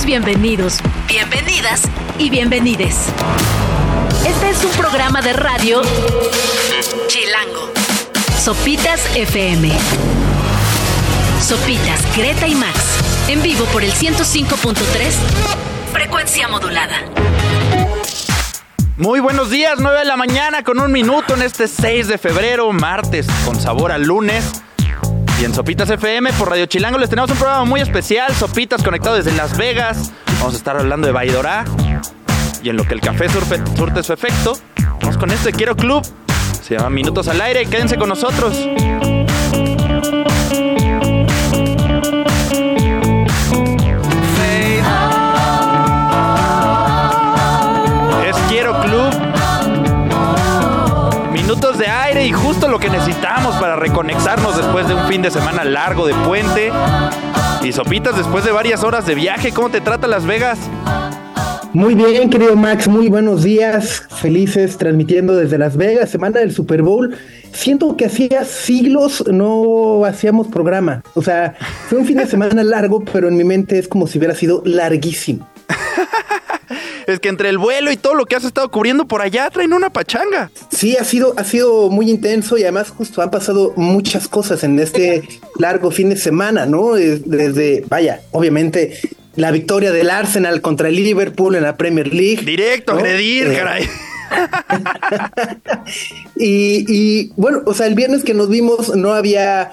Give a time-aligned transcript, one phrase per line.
[0.00, 1.82] bienvenidos, bienvenidas
[2.18, 3.08] y bienvenides.
[4.26, 5.82] Este es un programa de radio
[7.08, 7.70] Chilango.
[8.40, 9.70] Sopitas FM.
[11.42, 12.80] Sopitas, Greta y Max.
[13.28, 14.74] En vivo por el 105.3.
[15.92, 16.96] Frecuencia modulada.
[18.96, 22.72] Muy buenos días, 9 de la mañana con un minuto en este 6 de febrero,
[22.72, 24.62] martes, con sabor al lunes.
[25.42, 29.16] Y en Sopitas FM por Radio Chilango les tenemos un programa muy especial, Sopitas conectado
[29.16, 30.12] desde Las Vegas.
[30.38, 31.64] Vamos a estar hablando de Baidorá.
[32.62, 34.56] Y en lo que el café surte su efecto,
[35.00, 36.06] vamos con este Quiero Club.
[36.62, 38.54] Se llama Minutos al Aire, quédense con nosotros.
[51.70, 55.62] De aire y justo lo que necesitamos para reconectarnos después de un fin de semana
[55.62, 56.72] largo de puente.
[57.62, 60.58] Y sopitas después de varias horas de viaje, ¿cómo te trata Las Vegas?
[61.72, 66.82] Muy bien, querido Max, muy buenos días, felices transmitiendo desde Las Vegas, semana del Super
[66.82, 67.16] Bowl.
[67.52, 71.04] Siento que hacía siglos no hacíamos programa.
[71.14, 71.54] O sea,
[71.88, 74.62] fue un fin de semana largo, pero en mi mente es como si hubiera sido
[74.64, 75.48] larguísimo.
[77.06, 79.72] es que entre el vuelo y todo lo que has estado cubriendo por allá traen
[79.72, 80.50] una pachanga.
[80.70, 84.78] Sí, ha sido, ha sido muy intenso y además justo han pasado muchas cosas en
[84.78, 85.22] este
[85.58, 86.94] largo fin de semana, ¿no?
[86.94, 88.98] Desde, vaya, obviamente
[89.36, 92.44] la victoria del Arsenal contra el Liverpool en la Premier League.
[92.44, 93.88] Directo, agredir, eh, caray.
[96.36, 99.72] y, y, bueno, o sea, el viernes que nos vimos no había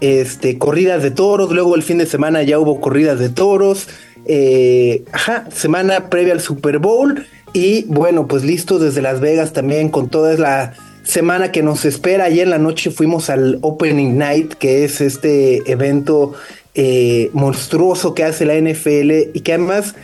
[0.00, 3.88] este, corridas de toros, luego el fin de semana ya hubo corridas de toros.
[4.26, 9.88] Eh, ajá, semana previa al Super Bowl y bueno, pues listo desde Las Vegas también
[9.88, 12.24] con toda la semana que nos espera.
[12.24, 16.34] Ayer en la noche fuimos al Opening Night, que es este evento
[16.74, 19.94] eh, monstruoso que hace la NFL y que además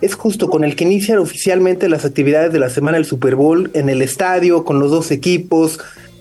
[0.00, 3.70] es justo con el que inician oficialmente las actividades de la semana del Super Bowl
[3.74, 5.78] en el estadio, con los dos equipos,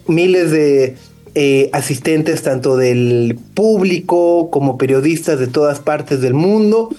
[0.08, 0.96] miles de
[1.36, 6.90] eh, asistentes tanto del público como periodistas de todas partes del mundo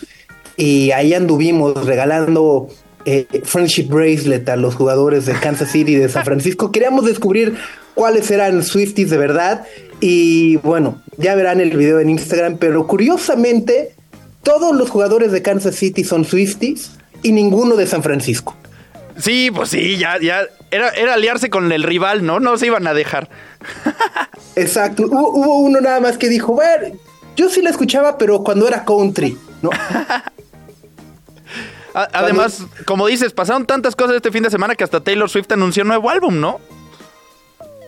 [0.56, 2.68] y ahí anduvimos regalando
[3.04, 6.72] eh, Friendship Bracelet a los jugadores de Kansas City y de San Francisco.
[6.72, 7.56] Queríamos descubrir
[7.94, 9.64] cuáles eran Swifties de verdad
[10.00, 13.94] y bueno, ya verán el video en Instagram, pero curiosamente
[14.42, 16.92] todos los jugadores de Kansas City son Swifties
[17.22, 18.56] y ninguno de San Francisco.
[19.16, 22.40] Sí, pues sí, ya, ya era, era aliarse con el rival, ¿no?
[22.40, 23.28] No se iban a dejar.
[24.56, 25.04] Exacto.
[25.06, 26.96] Hubo, hubo, uno nada más que dijo, bueno,
[27.36, 29.70] yo sí la escuchaba, pero cuando era country, ¿no?
[31.94, 35.82] Además, como dices, pasaron tantas cosas este fin de semana que hasta Taylor Swift anunció
[35.82, 36.60] un nuevo álbum, ¿no?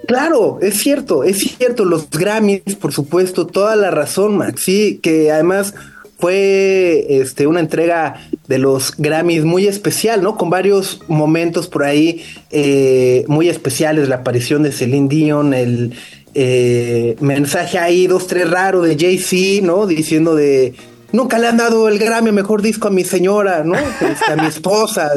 [0.06, 5.32] Claro, es cierto, es cierto, los Grammys, por supuesto, toda la razón, Max, sí, que
[5.32, 5.74] además
[6.18, 10.36] fue este, una entrega de los Grammys muy especial, ¿no?
[10.36, 15.94] Con varios momentos por ahí eh, muy especiales, la aparición de Celine Dion, el
[16.34, 19.86] eh, mensaje ahí, dos, tres raro de Jay-Z, ¿no?
[19.86, 20.74] Diciendo de
[21.16, 23.74] nunca le han dado el Grammy mejor disco a mi señora, ¿no?
[23.74, 25.10] Este, a mi esposa.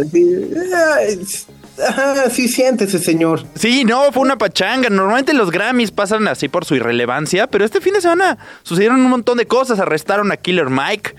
[1.88, 3.44] Ajá, sí siéntese, señor.
[3.56, 4.90] Sí, no, fue una pachanga.
[4.90, 9.10] Normalmente los Grammys pasan así por su irrelevancia, pero este fin de semana sucedieron un
[9.10, 9.80] montón de cosas.
[9.80, 11.16] Arrestaron a Killer Mike.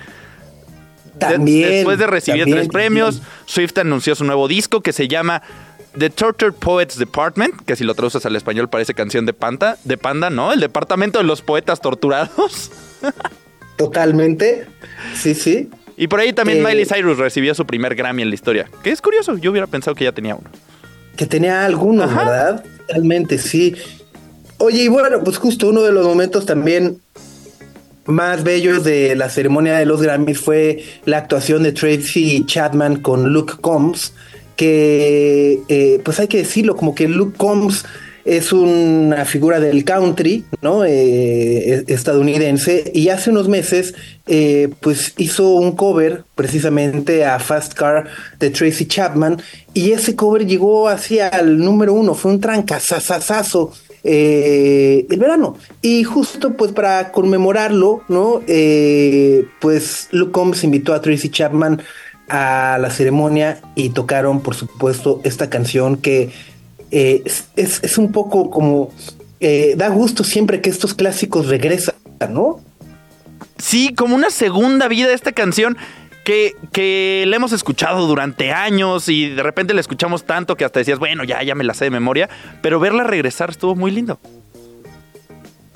[1.19, 1.69] También.
[1.69, 5.43] después de recibir tres premios, Swift anunció su nuevo disco que se llama
[5.99, 9.99] The Tortured Poets Department, que si lo traduces al español parece canción de panda, de
[9.99, 10.53] panda, ¿no?
[10.53, 12.71] El departamento de los poetas torturados.
[13.81, 14.67] Totalmente.
[15.15, 15.71] Sí, sí.
[15.97, 18.69] Y por ahí también eh, Miley Cyrus recibió su primer Grammy en la historia.
[18.83, 20.51] Que es curioso, yo hubiera pensado que ya tenía uno.
[21.17, 22.63] Que tenía alguno, ¿verdad?
[22.89, 23.75] Realmente, sí.
[24.59, 27.01] Oye, y bueno, pues justo uno de los momentos también
[28.05, 33.33] más bellos de la ceremonia de los Grammys fue la actuación de Tracy Chapman con
[33.33, 34.13] Luke Combs,
[34.57, 37.87] que eh, pues hay que decirlo, como que Luke Combs
[38.25, 40.85] es una figura del country, ¿no?
[40.85, 43.95] Eh, estadounidense y hace unos meses
[44.27, 48.07] eh, pues hizo un cover precisamente a Fast Car
[48.39, 49.43] de Tracy Chapman
[49.75, 53.73] y ese cover llegó hacia el número uno, fue un trancazazazazo
[54.03, 58.41] eh, el verano y justo pues para conmemorarlo, ¿no?
[58.47, 61.83] Eh, pues Luke Combs invitó a Tracy Chapman
[62.29, 66.31] a la ceremonia y tocaron por supuesto esta canción que
[66.91, 67.23] eh,
[67.57, 68.93] es, un poco como
[69.41, 71.95] eh, da gusto siempre que estos clásicos regresan,
[72.31, 72.61] ¿no?
[73.59, 75.77] Sí, como una segunda vida de esta canción
[76.25, 80.81] que, que la hemos escuchado durante años y de repente la escuchamos tanto que hasta
[80.81, 82.29] decías, bueno, ya, ya me la sé de memoria,
[82.63, 84.19] pero verla regresar estuvo muy lindo.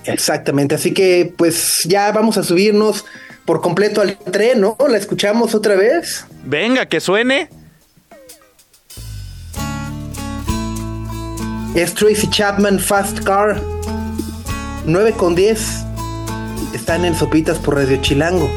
[0.04, 3.04] Exactamente, así que pues ya vamos a subirnos
[3.44, 4.76] por completo al tren, ¿no?
[4.88, 6.26] ¿La escuchamos otra vez?
[6.44, 7.48] Venga, que suene.
[11.74, 13.60] Es Tracy Chapman Fast Car
[14.86, 15.84] 9 con 10.
[16.72, 18.48] Están en Sopitas por Radio Chilango.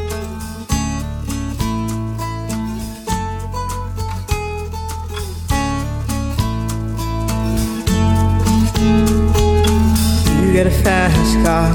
[10.42, 11.74] You get a fast car.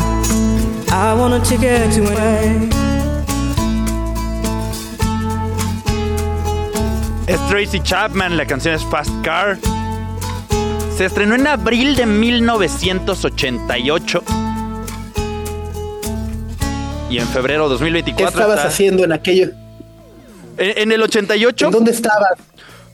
[0.92, 2.70] I want a ticket to an
[7.26, 9.58] Es Tracy Chapman, la canción es Fast Car.
[11.02, 14.22] Se estrenó en abril de 1988.
[17.10, 18.24] Y en febrero de 2024.
[18.24, 19.50] ¿Qué estabas está- haciendo en aquello?
[20.58, 21.66] En, en el 88.
[21.66, 22.34] ¿En dónde estabas?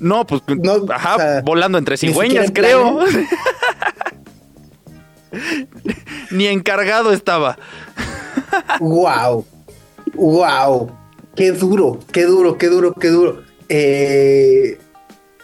[0.00, 3.06] No, pues, No, ajá, o sea, volando entre cigüeñas, creo.
[3.06, 3.28] en
[6.30, 7.58] Ni encargado estaba.
[8.80, 9.44] Wow.
[10.14, 10.96] Wow.
[11.36, 13.42] Qué duro, qué duro, qué duro, qué duro.
[13.68, 14.78] Eh,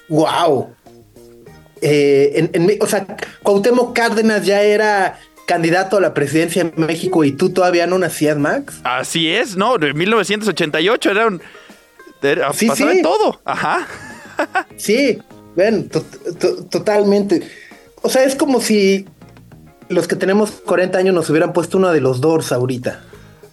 [0.09, 0.74] wow.
[1.87, 3.07] Eh, en- en o sea,
[3.43, 8.39] Cuauhtémoc Cárdenas ya era candidato a la presidencia de México y tú todavía no nacías,
[8.39, 8.81] Max.
[8.85, 9.77] Así es, ¿no?
[9.77, 11.43] De 1988 era un.
[12.23, 12.97] era- Sí, pasaba sí.
[12.97, 13.41] de todo.
[13.45, 13.87] Ajá.
[14.77, 15.19] Sí,
[15.55, 16.05] ven, to-
[16.41, 17.43] to- totalmente.
[18.01, 19.07] O sea, es como si
[19.91, 23.03] los que tenemos 40 años nos hubieran puesto uno de los Doors ahorita.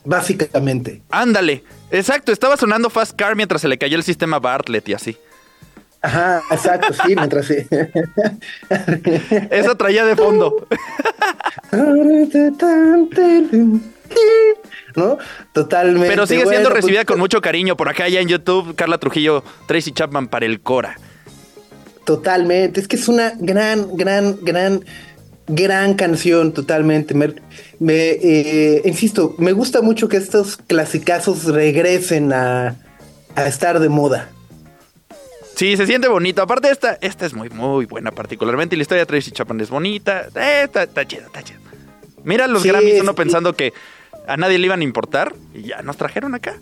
[0.05, 1.01] Básicamente.
[1.09, 1.63] Ándale.
[1.91, 5.17] Exacto, estaba sonando Fast Car mientras se le cayó el sistema Bartlett y así.
[6.01, 7.57] Ajá, exacto, sí, mientras sí.
[9.51, 10.67] Esa traía de fondo.
[14.95, 15.17] ¿No?
[15.53, 16.09] Totalmente.
[16.09, 17.77] Pero sigue siendo Bueno, pues, recibida con mucho cariño.
[17.77, 20.97] Por acá ya en YouTube, Carla Trujillo, Tracy Chapman para el Cora.
[22.03, 22.79] Totalmente.
[22.79, 24.83] Es que es una gran, gran, gran,
[25.47, 27.13] gran canción, totalmente.
[27.13, 27.35] Me,
[27.79, 32.75] me, eh, insisto, me gusta mucho que estos clasicazos regresen a,
[33.35, 34.29] a estar de moda.
[35.61, 36.41] Sí, se siente bonito.
[36.41, 38.73] Aparte, esta, esta es muy, muy buena, particularmente.
[38.73, 40.27] Y la historia de Tracy Chapman es bonita.
[40.33, 41.59] Eh, está, está chida, está chida.
[42.23, 43.15] Mira los Sí, Grammys, uno sí.
[43.15, 43.71] pensando que
[44.27, 45.35] a nadie le iban a importar.
[45.53, 46.59] Y ya nos trajeron acá.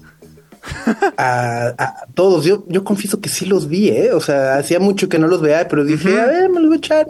[1.18, 2.44] A, a todos.
[2.44, 4.12] Yo, yo confieso que sí los vi, ¿eh?
[4.12, 6.76] O sea, hacía mucho que no los veía, pero dije, a ver, me los voy
[6.76, 7.08] a echar.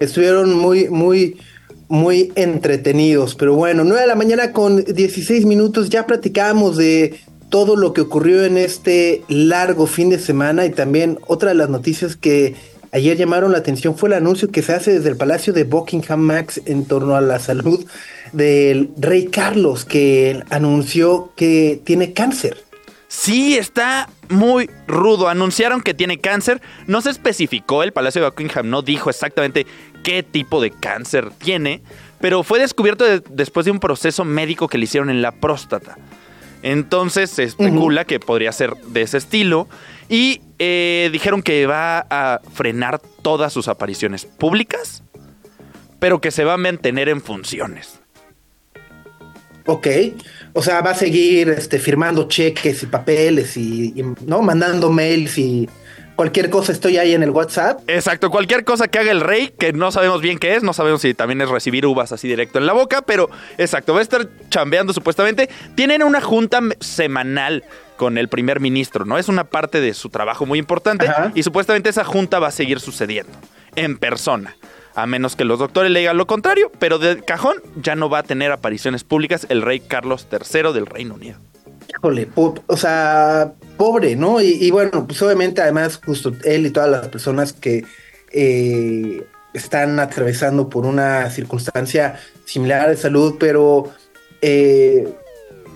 [0.00, 1.40] Estuvieron muy, muy,
[1.86, 3.36] muy entretenidos.
[3.36, 5.90] Pero bueno, 9 de la mañana con 16 minutos.
[5.90, 7.20] Ya platicábamos de
[7.54, 11.68] todo lo que ocurrió en este largo fin de semana y también otra de las
[11.68, 12.56] noticias que
[12.90, 16.18] ayer llamaron la atención fue el anuncio que se hace desde el Palacio de Buckingham
[16.18, 17.86] Max en torno a la salud
[18.32, 22.56] del rey Carlos, que anunció que tiene cáncer.
[23.06, 25.28] Sí, está muy rudo.
[25.28, 26.60] Anunciaron que tiene cáncer.
[26.88, 29.64] No se especificó, el Palacio de Buckingham no dijo exactamente
[30.02, 31.82] qué tipo de cáncer tiene,
[32.20, 35.96] pero fue descubierto de- después de un proceso médico que le hicieron en la próstata.
[36.64, 39.68] Entonces se especula que podría ser de ese estilo.
[40.08, 45.02] Y eh, dijeron que va a frenar todas sus apariciones públicas,
[45.98, 48.00] pero que se va a mantener en funciones.
[49.66, 49.88] Ok,
[50.54, 55.36] o sea, va a seguir este, firmando cheques y papeles y, y, no mandando mails
[55.36, 55.68] y
[56.16, 57.80] cualquier cosa estoy ahí en el WhatsApp.
[57.88, 61.02] Exacto, cualquier cosa que haga el rey, que no sabemos bien qué es, no sabemos
[61.02, 64.28] si también es recibir uvas así directo en la boca, pero exacto, va a estar
[64.50, 65.48] chambeando supuestamente.
[65.74, 67.64] Tienen una junta semanal
[67.96, 69.18] con el primer ministro, ¿no?
[69.18, 71.32] Es una parte de su trabajo muy importante Ajá.
[71.34, 73.32] y supuestamente esa junta va a seguir sucediendo
[73.76, 74.56] en persona.
[74.96, 78.18] A menos que los doctores le digan lo contrario, pero de cajón ya no va
[78.18, 81.38] a tener apariciones públicas el rey Carlos III del Reino Unido.
[82.04, 82.28] Híjole,
[82.66, 84.38] o sea, pobre, ¿no?
[84.38, 87.86] Y, bueno, pues obviamente además justo él y todas las personas que
[88.30, 89.22] eh,
[89.54, 93.90] están atravesando por una circunstancia similar de salud, pero
[94.42, 95.08] eh,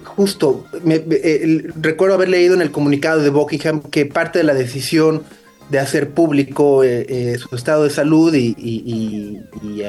[0.04, 5.22] justo, el- recuerdo haber leído en el comunicado de Buckingham que parte de la decisión
[5.70, 9.82] de hacer público eh, eh, su estado de salud y, y- y- y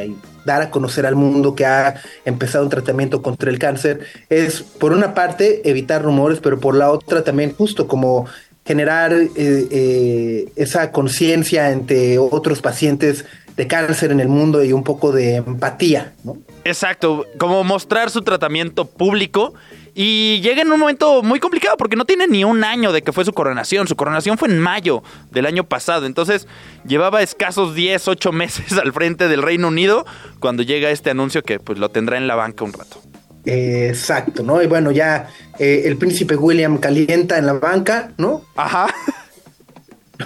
[0.49, 4.93] dar a conocer al mundo que ha empezado un tratamiento contra el cáncer es, por
[4.93, 8.25] una parte, evitar rumores, pero por la otra también justo como
[8.65, 13.25] generar eh, eh, esa conciencia entre otros pacientes
[13.55, 16.37] de cáncer en el mundo y un poco de empatía, ¿no?
[16.63, 19.53] Exacto, como mostrar su tratamiento público
[19.95, 23.11] y llega en un momento muy complicado porque no tiene ni un año de que
[23.11, 23.87] fue su coronación.
[23.87, 26.47] Su coronación fue en mayo del año pasado, entonces
[26.85, 30.05] llevaba escasos 10, 8 meses al frente del Reino Unido
[30.39, 33.01] cuando llega este anuncio que pues lo tendrá en la banca un rato.
[33.45, 34.61] Eh, exacto, ¿no?
[34.61, 38.43] Y bueno, ya eh, el príncipe William calienta en la banca, ¿no?
[38.55, 38.87] Ajá.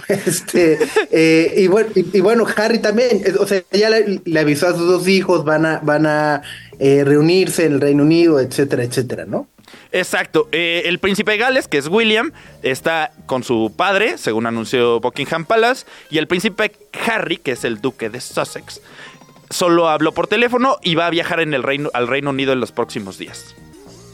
[0.07, 0.79] Este,
[1.11, 4.67] eh, y, bueno, y, y bueno, Harry también, eh, o sea, ya le, le avisó
[4.67, 6.41] a sus dos hijos, van a, van a
[6.79, 9.47] eh, reunirse en el Reino Unido, etcétera, etcétera, ¿no?
[9.93, 10.49] Exacto.
[10.51, 12.33] Eh, el príncipe Gales, que es William,
[12.63, 16.71] está con su padre, según anunció Buckingham Palace, y el príncipe
[17.05, 18.81] Harry, que es el duque de Sussex,
[19.51, 22.59] solo habló por teléfono y va a viajar en el reino, al Reino Unido en
[22.59, 23.55] los próximos días.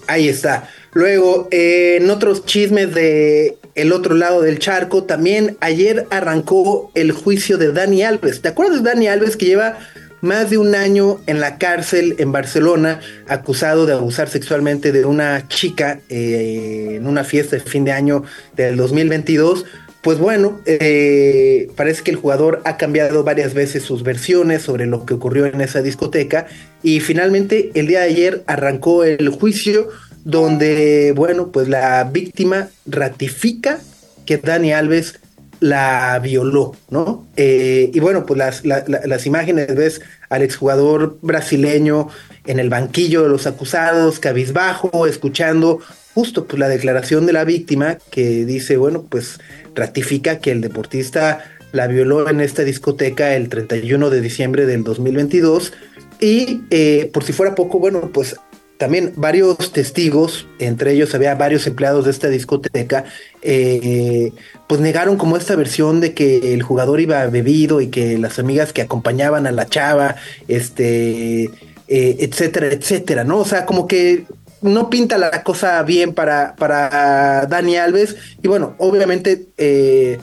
[0.07, 0.69] Ahí está.
[0.91, 7.13] Luego, eh, en otros chismes de el otro lado del charco, también ayer arrancó el
[7.13, 8.41] juicio de Dani Alves.
[8.41, 9.77] ¿Te acuerdas de Dani Alves que lleva
[10.21, 15.47] más de un año en la cárcel en Barcelona, acusado de abusar sexualmente de una
[15.47, 18.23] chica eh, en una fiesta de fin de año
[18.55, 19.65] del 2022?
[20.01, 25.05] Pues bueno, eh, parece que el jugador ha cambiado varias veces sus versiones sobre lo
[25.05, 26.47] que ocurrió en esa discoteca
[26.81, 29.89] y finalmente el día de ayer arrancó el juicio
[30.23, 33.79] donde, bueno, pues la víctima ratifica
[34.25, 35.18] que Dani Alves
[35.59, 37.27] la violó, ¿no?
[37.35, 42.07] Eh, y bueno, pues las, las imágenes ves al exjugador brasileño
[42.45, 45.79] en el banquillo de los acusados, cabizbajo, escuchando
[46.13, 49.39] justo pues, la declaración de la víctima que dice, bueno, pues
[49.75, 55.73] ratifica que el deportista la violó en esta discoteca el 31 de diciembre del 2022
[56.19, 58.35] y eh, por si fuera poco, bueno, pues
[58.79, 63.03] también varios testigos, entre ellos había varios empleados de esta discoteca,
[63.41, 64.31] eh,
[64.67, 68.71] pues negaron como esta versión de que el jugador iba bebido y que las amigas
[68.71, 70.15] que acompañaban a la chava,
[70.47, 71.43] este,
[71.89, 73.39] eh, etcétera, etcétera, ¿no?
[73.39, 74.23] O sea, como que
[74.61, 78.15] no pinta la cosa bien para, para Dani Alves.
[78.41, 80.19] Y bueno, obviamente eh,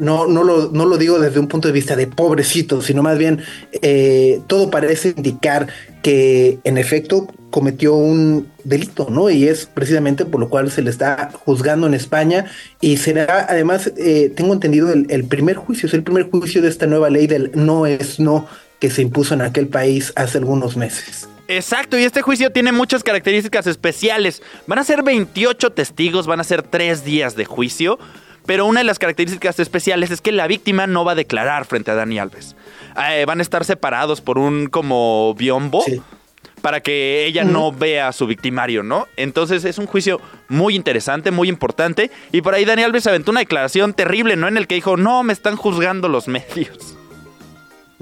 [0.00, 3.16] no, no, lo, no lo digo desde un punto de vista de pobrecito, sino más
[3.16, 3.44] bien
[4.48, 5.68] todo parece indicar
[6.06, 9.28] que en efecto cometió un delito, ¿no?
[9.28, 12.44] Y es precisamente por lo cual se le está juzgando en España
[12.80, 16.68] y será además, eh, tengo entendido, el, el primer juicio, es el primer juicio de
[16.68, 18.46] esta nueva ley del no es no
[18.78, 21.28] que se impuso en aquel país hace algunos meses.
[21.48, 24.44] Exacto, y este juicio tiene muchas características especiales.
[24.68, 27.98] Van a ser 28 testigos, van a ser 3 días de juicio,
[28.46, 31.90] pero una de las características especiales es que la víctima no va a declarar frente
[31.90, 32.54] a Dani Alves.
[33.10, 35.84] Eh, van a estar separados por un como biombo.
[36.62, 39.06] Para que ella no vea a su victimario, ¿no?
[39.16, 42.10] Entonces es un juicio muy interesante, muy importante.
[42.32, 44.48] Y por ahí Dani Alves aventó una declaración terrible, ¿no?
[44.48, 46.96] En el que dijo, no, me están juzgando los medios.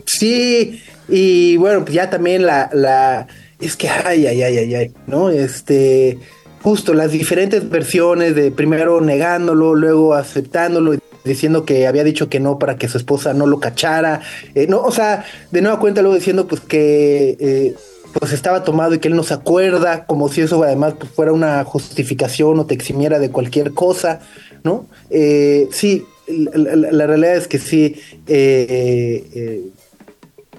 [0.06, 3.26] Sí, y bueno, pues ya también la, la,
[3.60, 5.30] es que, ay, ay, ay, ay, ay, ¿no?
[5.30, 6.18] Este,
[6.62, 10.94] justo las diferentes versiones de primero negándolo, luego aceptándolo,
[11.24, 14.20] diciendo que había dicho que no para que su esposa no lo cachara,
[14.54, 17.74] eh, no, o sea, de nueva cuenta luego diciendo pues que eh,
[18.18, 21.32] pues estaba tomado y que él no se acuerda, como si eso además pues, fuera
[21.32, 24.20] una justificación o te eximiera de cualquier cosa,
[24.62, 24.86] ¿no?
[25.10, 27.96] Eh, sí, la, realidad es que sí,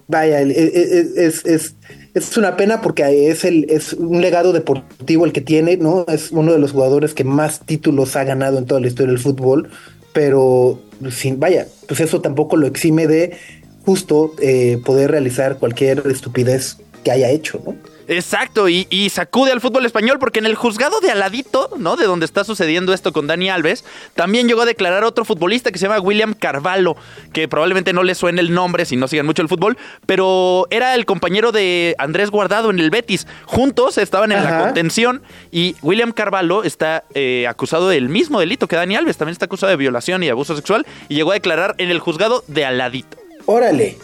[0.08, 1.76] vaya, es, es,
[2.14, 6.06] es, una pena porque es, el, es un legado deportivo el que tiene, ¿no?
[6.08, 9.22] Es uno de los jugadores que más títulos ha ganado en toda la historia del
[9.22, 9.70] fútbol,
[10.16, 10.80] pero
[11.12, 13.38] sin, vaya, pues eso tampoco lo exime de
[13.84, 17.76] justo eh, poder realizar cualquier estupidez que haya hecho, ¿no?
[18.08, 21.96] Exacto, y, sacude al fútbol español porque en el juzgado de Aladito, ¿no?
[21.96, 23.84] De donde está sucediendo esto con Dani Alves,
[24.14, 26.96] también llegó a declarar otro futbolista que se llama William Carvalho,
[27.34, 30.96] que probablemente no le suene el nombre si no siguen mucho el fútbol, pero era
[30.96, 33.28] el compañero de Andrés Guardado en el Betis.
[33.46, 35.22] Juntos estaban en la contención
[35.52, 39.70] y William Carvalho está eh, acusado del mismo delito que Dani Alves, también está acusado
[39.70, 43.18] de violación y abuso sexual y llegó a declarar en el juzgado de Aladito.
[43.46, 43.98] Órale.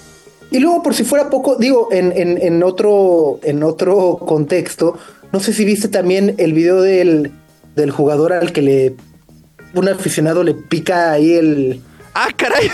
[0.52, 4.98] Y luego, por si fuera poco, digo, en, en, otro, en otro contexto,
[5.32, 7.32] no sé si viste también el video del,
[7.76, 8.96] del jugador al que le
[9.74, 11.82] un aficionado le pica ahí el.
[12.14, 12.70] ¡Ah, caray!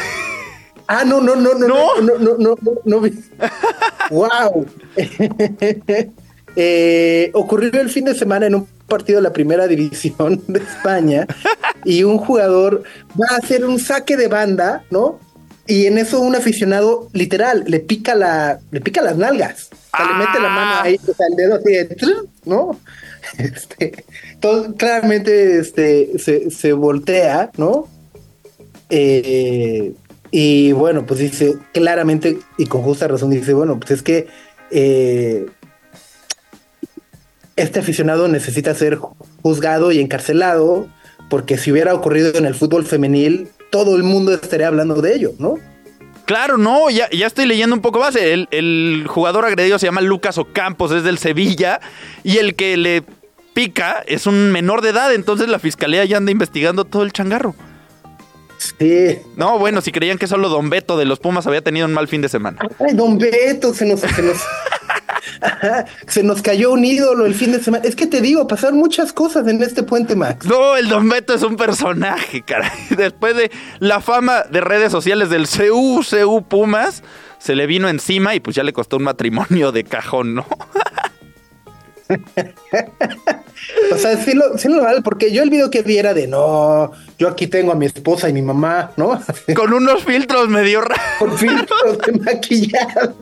[0.87, 2.55] Ah, no, no, no, no, no, no, no, no,
[2.85, 3.01] no, no.
[4.09, 4.65] wow.
[6.55, 11.27] eh, ocurrió el fin de semana en un partido de la primera división de España
[11.83, 12.83] y un jugador
[13.19, 15.19] va a hacer un saque de banda, ¿no?
[15.67, 19.69] Y en eso un aficionado, literal, le pica la, le pica las nalgas.
[19.93, 21.97] O sea, le mete la mano ahí, o sea, el dedo así de,
[22.45, 22.79] ¿no?
[23.37, 24.05] Este,
[24.39, 27.89] todo, claramente este, se, se voltea, ¿no?
[28.89, 29.93] Eh,
[30.31, 34.27] y bueno, pues dice, claramente y con justa razón, dice, bueno, pues es que
[34.71, 35.45] eh,
[37.57, 38.97] este aficionado necesita ser
[39.41, 40.87] juzgado y encarcelado,
[41.29, 45.33] porque si hubiera ocurrido en el fútbol femenil, todo el mundo estaría hablando de ello,
[45.39, 45.55] ¿no?
[46.25, 48.15] Claro, no, ya, ya estoy leyendo un poco más.
[48.15, 51.79] El, el jugador agredido se llama Lucas Ocampos, es del Sevilla,
[52.23, 53.03] y el que le
[53.53, 57.55] pica es un menor de edad, entonces la fiscalía ya anda investigando todo el changarro.
[58.57, 59.19] Sí.
[59.35, 62.07] No, bueno, si creían que solo Don Beto de los Pumas había tenido un mal
[62.07, 62.59] fin de semana.
[62.79, 64.01] Ay, Don Beto, se nos...
[64.01, 64.37] Se nos...
[66.07, 67.83] Se nos cayó un ídolo el fin de semana.
[67.85, 70.45] Es que te digo, pasaron muchas cosas en este puente, Max.
[70.45, 72.71] No, el Don Beto es un personaje, caray.
[72.97, 77.03] Después de la fama de redes sociales del CU, CU Pumas,
[77.39, 80.45] se le vino encima y pues ya le costó un matrimonio de cajón, ¿no?
[83.93, 86.27] o sea, sí lo, sí lo vale, porque yo el video que vi era de
[86.27, 89.19] no, yo aquí tengo a mi esposa y mi mamá, ¿no?
[89.55, 91.03] Con unos filtros medio raros.
[91.19, 93.17] Con filtros de maquillado.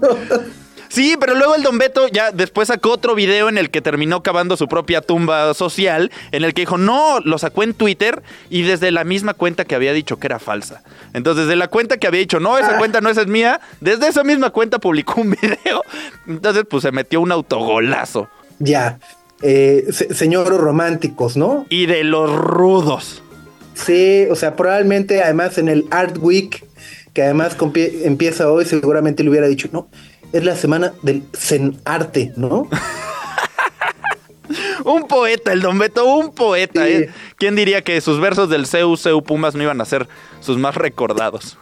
[0.95, 4.23] Sí, pero luego el Don Beto ya después sacó otro video en el que terminó
[4.23, 8.61] cavando su propia tumba social, en el que dijo, no, lo sacó en Twitter y
[8.61, 10.83] desde la misma cuenta que había dicho que era falsa.
[11.11, 14.23] Entonces, desde la cuenta que había dicho, no, esa cuenta no es mía, desde esa
[14.23, 15.83] misma cuenta publicó un video.
[16.27, 18.29] Entonces, pues se metió un autogolazo.
[18.59, 18.97] Ya,
[19.41, 21.65] eh, señoros románticos, ¿no?
[21.67, 23.21] Y de los rudos.
[23.73, 26.65] Sí, o sea, probablemente además en el Art Week,
[27.13, 27.57] que además
[28.05, 29.89] empieza hoy, seguramente le hubiera dicho, no,
[30.37, 32.67] es la semana del Zen Arte, ¿no?
[34.83, 36.87] un poeta, el Don Beto, un poeta.
[36.89, 37.09] ¿eh?
[37.37, 40.09] ¿Quién diría que sus versos del CU, CU Pumas no iban a ser
[40.41, 41.57] sus más recordados?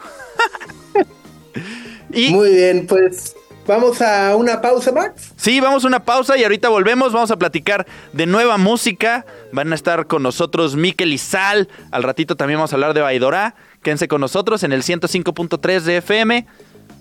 [2.11, 5.31] y, Muy bien, pues Vamos a una pausa, Max.
[5.37, 7.13] Sí, vamos a una pausa y ahorita volvemos.
[7.13, 9.25] Vamos a platicar de nueva música.
[9.53, 11.69] Van a estar con nosotros Miquel y Sal.
[11.89, 13.55] Al ratito también vamos a hablar de Baidorá.
[13.81, 16.45] Quédense con nosotros en el 105.3 de FM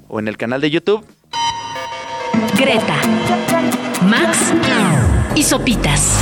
[0.07, 1.05] o en el canal de YouTube.
[2.57, 2.97] Greta,
[4.03, 4.39] Max
[5.35, 6.17] y Sopitas.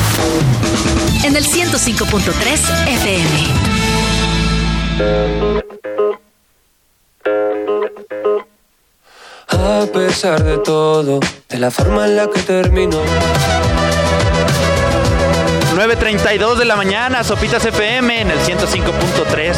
[1.25, 3.47] En el 105.3 FM.
[9.49, 13.01] A pesar de todo, de la forma en la que terminó.
[15.75, 19.55] 9.32 de la mañana, Sopitas FM en el 105.3.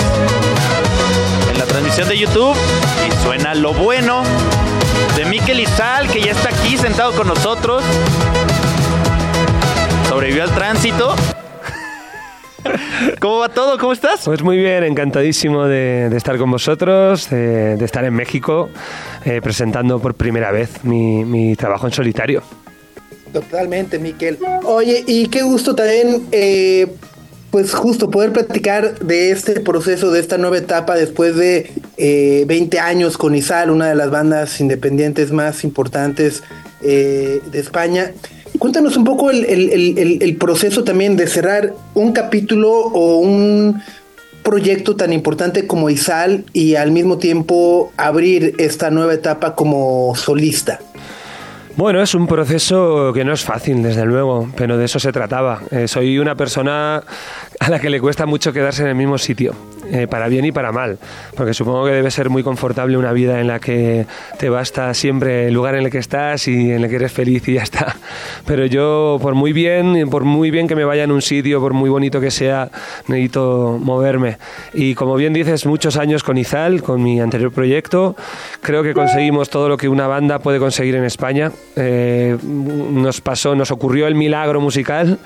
[1.51, 2.57] En la transmisión de YouTube.
[3.07, 4.23] Y suena lo bueno
[5.23, 7.83] de Miquel Izal, que ya está aquí sentado con nosotros.
[10.09, 11.15] Sobrevivió al tránsito.
[13.21, 13.79] ¿Cómo va todo?
[13.79, 14.23] ¿Cómo estás?
[14.25, 18.69] Pues muy bien, encantadísimo de, estar con vosotros, de, estar en México
[19.25, 22.43] eh, presentando por primera vez mi, trabajo en solitario.
[23.33, 24.39] Totalmente, Miquel.
[24.65, 26.89] Oye, y qué gusto también, eh,
[27.53, 31.71] pues justo poder platicar de este proceso, de esta nueva etapa después de
[32.49, 36.43] 20 eh, años con Izal, una de las bandas independientes más importantes
[36.81, 38.13] de España.
[38.59, 43.83] Cuéntanos un poco el, proceso también de cerrar un capítulo o un
[44.43, 50.81] proyecto tan importante como Izal y al mismo tiempo abrir esta nueva etapa como solista.
[51.77, 55.63] Bueno, es un proceso que no es fácil, desde luego, pero de eso se trataba.
[55.71, 57.03] Eh, soy una persona
[57.61, 59.72] a la que le cuesta mucho quedarse en el mismo sitio.
[59.95, 60.99] Eh, para bien y para mal,
[61.37, 64.07] porque supongo que debe ser muy confortable una vida en la que
[64.39, 67.47] te basta siempre el lugar en el que estás y en el que eres feliz
[67.47, 67.95] y ya está.
[68.47, 71.75] Pero yo, por muy bien, por muy bien que me vaya en un sitio, por
[71.75, 72.71] muy bonito que sea,
[73.07, 74.39] necesito moverme.
[74.73, 78.17] Y como bien dices, muchos años con Izal, con mi anterior proyecto,
[78.63, 81.53] creo que conseguimos todo lo que una banda puede conseguir en España.
[81.77, 85.19] Eh, nos pasó, nos ocurrió el milagro musical,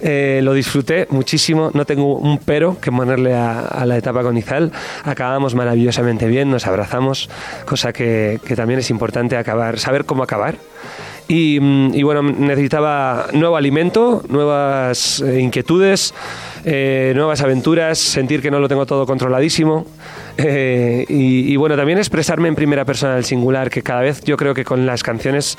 [0.00, 4.70] eh, lo disfruté muchísimo, no tengo un pero que ponerle a la etapa con Izal,
[5.04, 7.30] acabamos maravillosamente bien, nos abrazamos,
[7.64, 10.56] cosa que, también es importante acabar, saber cómo acabar.
[11.28, 16.12] Y, mm, bueno, necesitaba nuevo alimento, nuevas eh, inquietudes,
[16.64, 19.86] eh, nuevas aventuras, sentir que no lo tengo todo controladísimo.
[20.38, 24.38] Eh, y, y, bueno, también expresarme en primera persona del singular, que cada vez yo
[24.38, 25.58] creo que con las canciones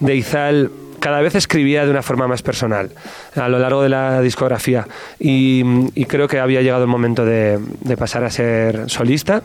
[0.00, 2.90] de Izal cada vez escribía de una forma más personal
[3.34, 4.86] a lo largo de la discografía
[5.18, 5.62] y,
[6.08, 7.58] creo que había llegado el momento de,
[7.98, 9.42] pasar a ser solista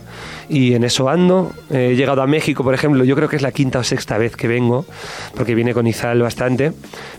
[0.47, 1.51] y en eso ando.
[1.69, 4.37] He llegado a México, por ejemplo, yo creo que es la quinta o sexta vez
[4.37, 4.85] que vengo,
[5.35, 6.71] porque viene con Izal bastante,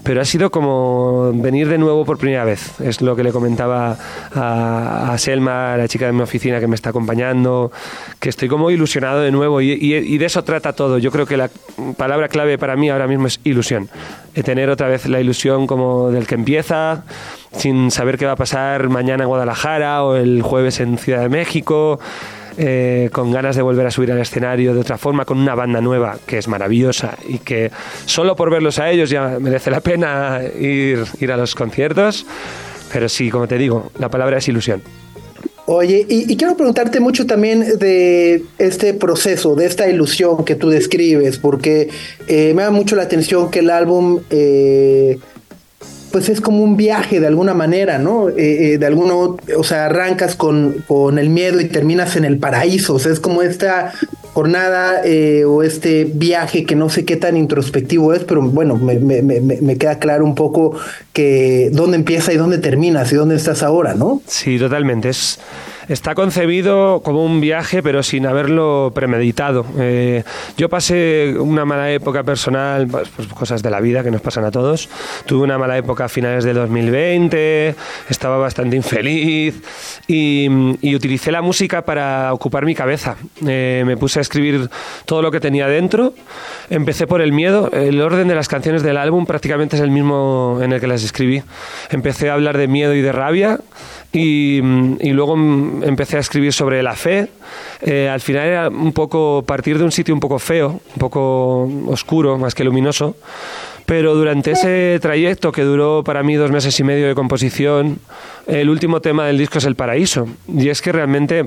[0.02, 2.80] pero ha sido como venir de nuevo por primera vez.
[2.80, 3.98] Es lo que le comentaba
[4.34, 7.70] a, Selma, la chica de mi oficina que me está acompañando,
[8.18, 10.98] que estoy como ilusionado de nuevo y, y de eso trata todo.
[10.98, 11.50] Yo creo que la
[11.96, 13.90] palabra clave para mí ahora mismo es ilusión
[14.42, 17.04] tener otra vez la ilusión como del que empieza,
[17.52, 21.28] sin saber qué va a pasar mañana en Guadalajara o el jueves en Ciudad de
[21.28, 22.00] México.
[22.56, 25.80] Eh, con ganas de volver a subir al escenario de otra forma, con una banda
[25.80, 27.72] nueva que es maravillosa y que
[28.04, 32.24] solo por verlos a ellos ya merece la pena ir, ir a los conciertos.
[32.92, 34.82] Pero sí, como te digo, la palabra es ilusión.
[35.66, 41.38] Oye, y, quiero preguntarte mucho también de este proceso, de esta ilusión que tú describes,
[41.38, 41.88] porque
[42.28, 45.18] eh, me da mucho la atención que el álbum, eh,
[46.12, 48.28] pues es como un viaje de alguna manera, ¿no?
[48.28, 52.94] Eh, de alguno, o sea, arrancas con, con, el miedo y terminas en el paraíso,
[52.94, 53.94] o sea, es como esta
[54.34, 58.98] jornada eh, o este viaje que no sé qué tan introspectivo es, pero bueno, me,
[58.98, 60.76] me, me, queda claro un poco
[61.12, 64.20] que dónde empieza y dónde terminas y dónde estás ahora, ¿no?
[64.26, 65.08] Sí, totalmente.
[65.08, 65.38] Es
[65.88, 69.64] está concebido como un viaje, pero sin haberlo premeditado.
[69.78, 70.24] Eh,
[70.56, 74.44] yo pasé una mala época personal, pues, pues, cosas de la vida que nos pasan
[74.44, 74.88] a todos.
[75.26, 77.74] Tuve una mala época a finales de 2020,
[78.08, 79.54] estaba bastante infeliz
[80.08, 83.16] y, utilicé la música para ocupar mi cabeza.
[83.46, 84.70] Eh, me puse a escribir
[85.06, 86.14] todo lo que tenía dentro.
[86.70, 87.70] Empecé por el miedo.
[87.72, 91.02] El orden de las canciones del álbum prácticamente es el mismo en el que las
[91.02, 91.42] escribí.
[91.90, 93.58] Empecé a hablar de miedo y de rabia
[94.14, 94.60] y,
[95.12, 97.28] luego empecé a escribir sobre la fe.
[97.80, 101.68] Eh, al final era un poco partir de un sitio un poco feo, un poco
[101.86, 103.16] oscuro, más que luminoso.
[103.86, 107.98] Pero durante ese trayecto que duró para mí dos meses y medio de composición,
[108.46, 110.26] el último tema del disco es El Paraíso.
[110.48, 111.44] Y es que realmente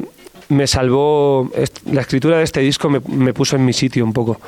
[0.49, 1.51] me salvó,
[1.91, 4.39] la escritura de este disco me, puso en mi sitio un poco.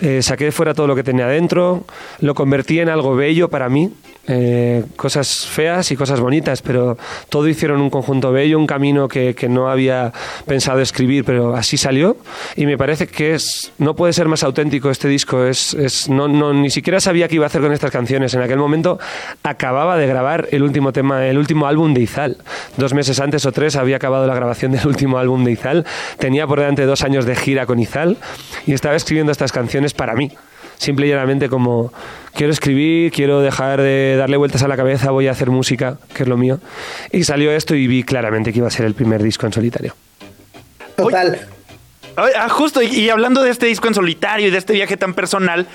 [0.00, 1.84] Eh, saqué fuera todo lo que tenía dentro,
[2.20, 3.90] lo convertí en algo bello para mí,
[4.30, 6.98] eh, cosas feas y cosas bonitas, pero
[7.30, 10.12] todo hicieron un conjunto bello, un camino que, que, no había
[10.46, 12.18] pensado escribir, pero así salió
[12.54, 16.28] y me parece que es, no puede ser más auténtico este disco, es, es no,
[16.28, 18.34] no, ni siquiera sabía qué iba a hacer con estas canciones.
[18.34, 18.98] En aquel momento
[19.42, 22.36] acababa de grabar el último tema, el último álbum de Izal.
[22.76, 25.86] Dos meses antes o tres había acabado la grabación del último álbum de Izal,
[26.18, 28.16] tenía por delante dos años de gira con Izal
[28.66, 30.32] y estaba escribiendo estas canciones para mí
[30.78, 31.92] simple y llanamente como
[32.34, 36.22] quiero escribir, quiero dejar de darle vueltas a la cabeza, voy a hacer música, que
[36.22, 36.60] es lo mío.
[37.12, 39.94] Y salió esto y vi claramente que iba a ser el primer disco en solitario.
[40.96, 41.38] Total.
[42.16, 45.66] Ah, justo, y hablando de este disco en solitario y de este viaje tan personal,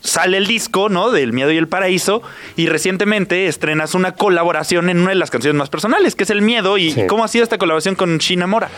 [0.00, 1.10] sale el disco, ¿no?
[1.10, 2.22] Del Miedo y el Paraíso.
[2.56, 6.42] Y recientemente estrenas una colaboración en una de las canciones más personales, que es El
[6.42, 6.78] Miedo.
[6.78, 8.68] ¿Y cómo ha sido esta colaboración con China Mora?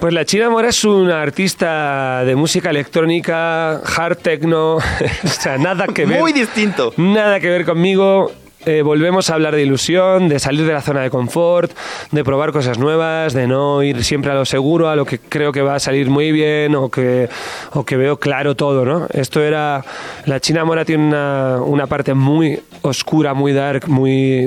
[0.00, 4.76] Pues la China Mora es una artista de música electrónica, hard techno,
[5.24, 6.20] o sea, nada que ver.
[6.20, 6.92] Muy distinto.
[6.96, 8.32] Nada que ver conmigo.
[8.68, 11.72] Eh, volvemos a hablar de ilusión, de salir de la zona de confort,
[12.10, 15.52] de probar cosas nuevas, de no ir siempre a lo seguro, a lo que creo
[15.52, 17.30] que va a salir muy bien o que,
[17.72, 19.06] o que veo claro todo, ¿no?
[19.10, 19.82] Esto era...
[20.26, 24.46] La China Mora tiene una, una parte muy oscura, muy dark, muy,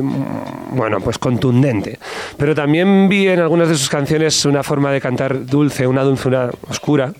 [0.69, 1.97] bueno, pues contundente.
[2.38, 6.51] Pero también vi en algunas de sus canciones una forma de cantar dulce, una dulzura
[6.69, 7.12] oscura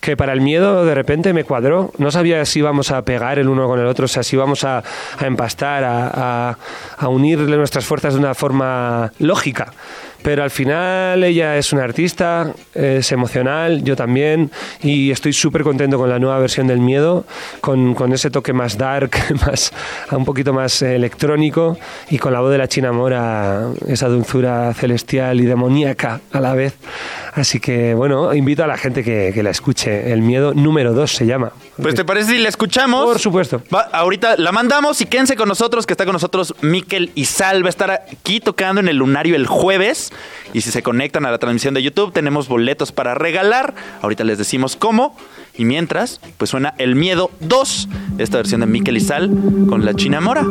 [0.00, 1.92] que para el miedo de repente me cuadró.
[1.98, 4.64] No sabía si íbamos a pegar el uno con el otro, o sea, si íbamos
[4.64, 4.82] a,
[5.20, 6.56] empastar, a,
[6.96, 9.72] a unirle nuestras fuerzas de una forma lógica.
[10.22, 14.50] Pero al final ella es una artista, es emocional, yo también,
[14.82, 17.24] y estoy súper contento con la nueva versión del miedo,
[17.60, 19.10] con, con, ese toque más dark,
[19.46, 19.72] más,
[20.10, 21.78] un poquito más electrónico,
[22.10, 26.54] y con la voz de la China Mora, esa dulzura celestial y demoníaca a la
[26.54, 26.74] vez.
[27.34, 30.12] Así que bueno, invito a la gente que, que la escuche.
[30.12, 31.52] El miedo número 2 se llama.
[31.80, 33.04] Pues te parece si la escuchamos.
[33.04, 33.62] Por supuesto.
[33.92, 37.62] ahorita la mandamos y quédense con nosotros, que está con nosotros Miquel y Sal.
[37.62, 40.09] Va a estar aquí tocando en el Lunario el jueves.
[40.52, 43.74] Y si se conectan a la transmisión de YouTube, tenemos boletos para regalar.
[44.02, 45.16] Ahorita les decimos cómo.
[45.56, 49.30] Y mientras, pues suena El Miedo 2, esta versión de Miquel y Sal
[49.68, 50.42] con la China Mora.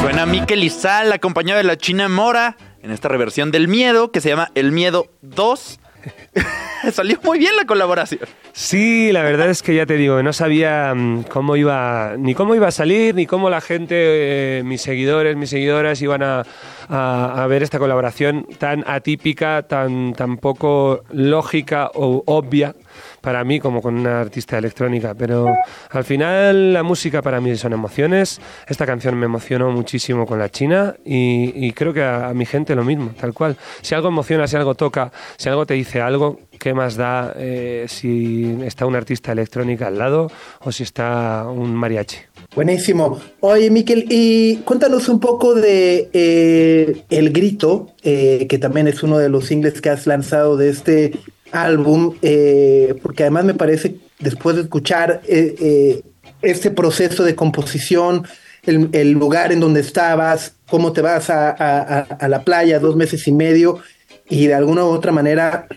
[0.00, 4.20] Suena Miquel y Sal acompañado de la China Mora en esta reversión del Miedo que
[4.20, 5.80] se llama El Miedo 2.
[6.92, 8.20] Salió muy bien la colaboración.
[8.52, 12.54] Sí, la verdad es que ya te digo, no sabía mm, cómo iba, ni cómo
[12.54, 16.44] iba a salir, ni cómo la gente, eh, mis seguidores, mis seguidoras iban a,
[16.88, 22.74] a, ver esta colaboración tan atípica, tan, tan poco lógica o obvia
[23.20, 25.46] para mí como con una artista electrónica, pero
[25.90, 28.40] al final la música para mí son emociones.
[28.66, 32.84] Esta canción me emocionó muchísimo con la China y, creo que a, mi gente lo
[32.84, 33.56] mismo, tal cual.
[33.82, 37.86] Si algo emociona, si algo toca, si algo te dice algo, ¿qué más da eh,
[37.88, 42.18] si está una artista electrónica al lado o si está un mariachi?
[42.54, 43.20] Buenísimo.
[43.40, 49.18] Oye, Miquel, y cuéntanos un poco de eh, El Grito, eh, que también es uno
[49.18, 51.12] de los singles que has lanzado de este
[51.52, 58.26] álbum, eh, porque además me parece, después de escuchar este proceso de composición,
[58.64, 63.32] el, lugar en donde estabas, cómo te vas a, a la playa dos meses y
[63.32, 63.80] medio,
[64.28, 65.68] y de alguna u otra manera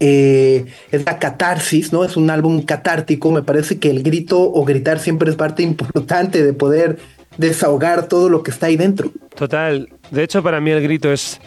[0.00, 2.04] eh, es la catarsis, ¿no?
[2.04, 3.30] Es un álbum catártico.
[3.32, 6.98] Me parece que el grito o gritar siempre es parte importante de poder
[7.38, 9.10] desahogar todo lo que está ahí dentro.
[9.34, 9.88] Total.
[10.10, 11.40] De hecho, para mí el grito es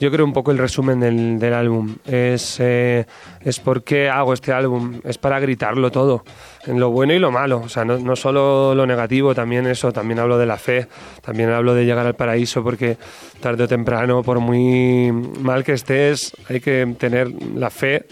[0.00, 1.96] yo creo, un poco el resumen del, del álbum.
[2.04, 3.06] Es, eh,
[3.40, 5.00] es por qué hago este álbum.
[5.04, 6.24] Es para gritarlo todo,
[6.66, 7.62] en lo bueno y lo malo.
[7.64, 9.92] O sea, no, no solo lo negativo, también eso.
[9.92, 10.88] También hablo de la fe,
[11.22, 12.98] también hablo de llegar al paraíso, porque
[13.40, 18.06] tarde o temprano, por muy mal que estés, hay que tener la fe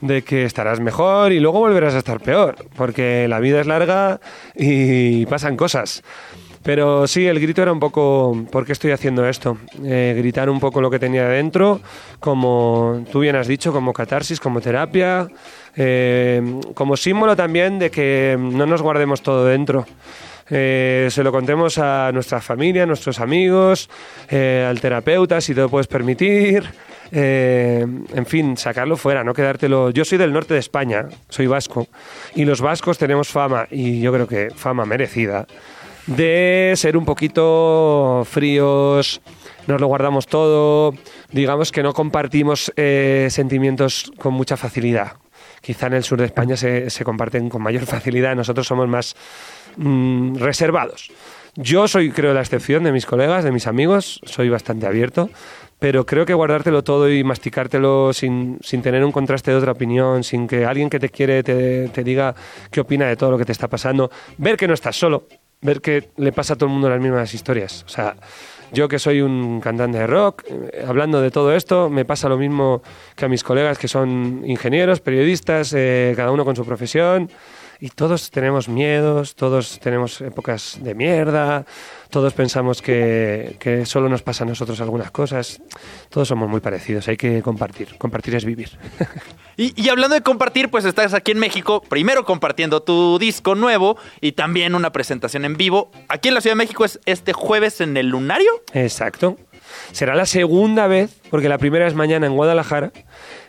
[0.00, 4.20] de que estarás mejor y luego volverás a estar peor, porque la vida es larga
[4.54, 6.02] y pasan cosas.
[6.66, 9.56] Pero sí, el grito era un poco, ¿por qué estoy haciendo esto?
[9.84, 11.80] Eh, gritar un poco lo que tenía dentro,
[12.18, 15.28] como tú bien has dicho, como catarsis, como terapia,
[15.76, 16.42] eh,
[16.74, 19.86] como símbolo también de que no nos guardemos todo dentro.
[20.50, 23.88] Eh, se lo contemos a nuestra familia, a nuestros amigos,
[24.28, 26.64] al terapeuta, si te lo puedes permitir.
[27.12, 29.90] En fin, sacarlo fuera, no quedártelo.
[29.90, 31.86] Yo soy del norte de España, soy vasco,
[32.34, 35.46] y los vascos tenemos fama, y yo creo que fama merecida,
[36.06, 39.20] de ser un poquito fríos,
[39.66, 40.94] nos lo guardamos todo,
[41.32, 45.14] digamos que no compartimos eh, sentimientos con mucha facilidad.
[45.60, 49.16] Quizá en el sur de España se, se comparten con mayor facilidad, nosotros somos más
[49.76, 51.10] mm, reservados.
[51.56, 55.30] Yo soy, creo, la excepción de mis colegas, de mis amigos, soy bastante abierto,
[55.78, 60.22] pero creo que guardártelo todo y masticártelo sin, sin tener un contraste de otra opinión,
[60.22, 62.34] sin que alguien que te quiere te, te diga
[62.70, 65.26] qué opina de todo lo que te está pasando, ver que no estás solo,
[65.60, 67.84] ver que le pasa a todo el mundo las mismas historias.
[67.86, 68.16] O sea,
[68.72, 72.36] yo que soy un cantante de rock, eh, hablando de todo esto, me pasa lo
[72.36, 72.82] mismo
[73.14, 77.30] que a mis colegas que son ingenieros, periodistas, eh, cada uno con su profesión.
[77.80, 81.66] Y todos tenemos miedos, todos tenemos épocas de mierda,
[82.10, 85.60] todos pensamos que, que solo nos pasa a nosotros algunas cosas.
[86.08, 87.96] Todos somos muy parecidos, hay que compartir.
[87.98, 88.70] Compartir es vivir.
[89.58, 93.96] Y, y hablando de compartir, pues estás aquí en México, primero compartiendo tu disco nuevo
[94.20, 95.90] y también una presentación en vivo.
[96.08, 98.50] Aquí en la Ciudad de México es este jueves en el Lunario.
[98.74, 99.38] Exacto.
[99.92, 102.92] Será la segunda vez, porque la primera es mañana en Guadalajara,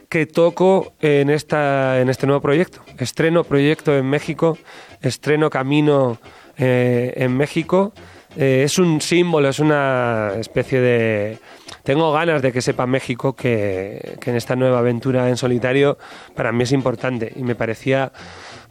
[0.09, 2.81] que toco en, esta, en este nuevo proyecto.
[2.97, 4.57] Estreno proyecto en México,
[5.01, 6.17] estreno camino
[6.57, 7.93] eh, en México.
[8.35, 11.39] Eh, es un símbolo, es una especie de...
[11.83, 15.97] Tengo ganas de que sepa México que, que en esta nueva aventura en solitario
[16.35, 18.11] para mí es importante y me parecía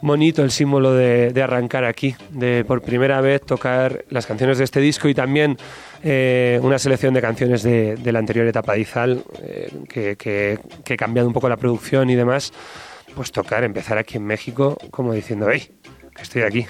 [0.03, 4.81] bonito el símbolo de, arrancar aquí, de por primera vez tocar las canciones de este
[4.81, 5.57] disco y también
[6.05, 10.95] eh, una selección de canciones de, la anterior etapa de Izal, eh, que, que- que
[10.95, 12.53] he cambiado un poco la producción y demás,
[13.15, 15.71] pues tocar, empezar aquí en México como diciendo, hey,
[16.15, 16.67] que estoy aquí.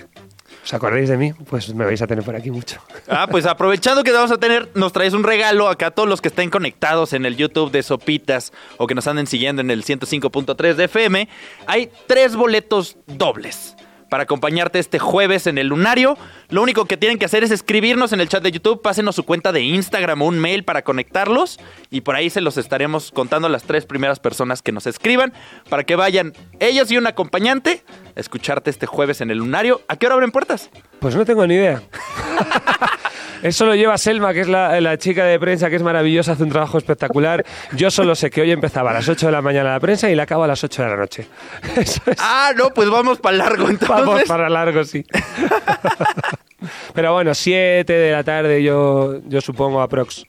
[0.66, 1.32] ¿Os acordáis de mí?
[1.48, 2.80] Pues me vais a tener por aquí mucho.
[3.06, 6.20] Ah, pues aprovechando que vamos a tener, nos traes un regalo acá a todos los
[6.20, 9.84] que estén conectados en el YouTube de Sopitas o que nos anden siguiendo en el
[9.84, 11.28] 105.3 de FM.
[11.68, 13.76] Hay tres boletos dobles
[14.08, 16.16] para acompañarte este jueves en el Lunario.
[16.48, 19.24] Lo único que tienen que hacer es escribirnos en el chat de YouTube, pásenos su
[19.24, 21.58] cuenta de Instagram o un mail para conectarlos
[21.90, 25.32] y por ahí se los estaremos contando a las tres primeras personas que nos escriban
[25.68, 27.82] para que vayan ellos y un acompañante
[28.16, 29.82] a escucharte este jueves en el Lunario.
[29.88, 30.70] ¿A qué hora abren puertas?
[31.00, 31.82] Pues no tengo ni idea.
[33.42, 36.42] Eso lo lleva Selma, que es la, la chica de prensa, que es maravillosa, hace
[36.42, 37.44] un trabajo espectacular.
[37.72, 40.14] Yo solo sé que hoy empezaba a las 8 de la mañana la prensa y
[40.14, 41.28] la acabo a las 8 de la noche.
[41.76, 42.16] Eso es.
[42.18, 43.95] Ah, no, pues vamos para largo entonces.
[44.04, 45.04] Vamos para largo, sí.
[46.94, 50.24] Pero bueno, 7 de la tarde yo, yo supongo aprox.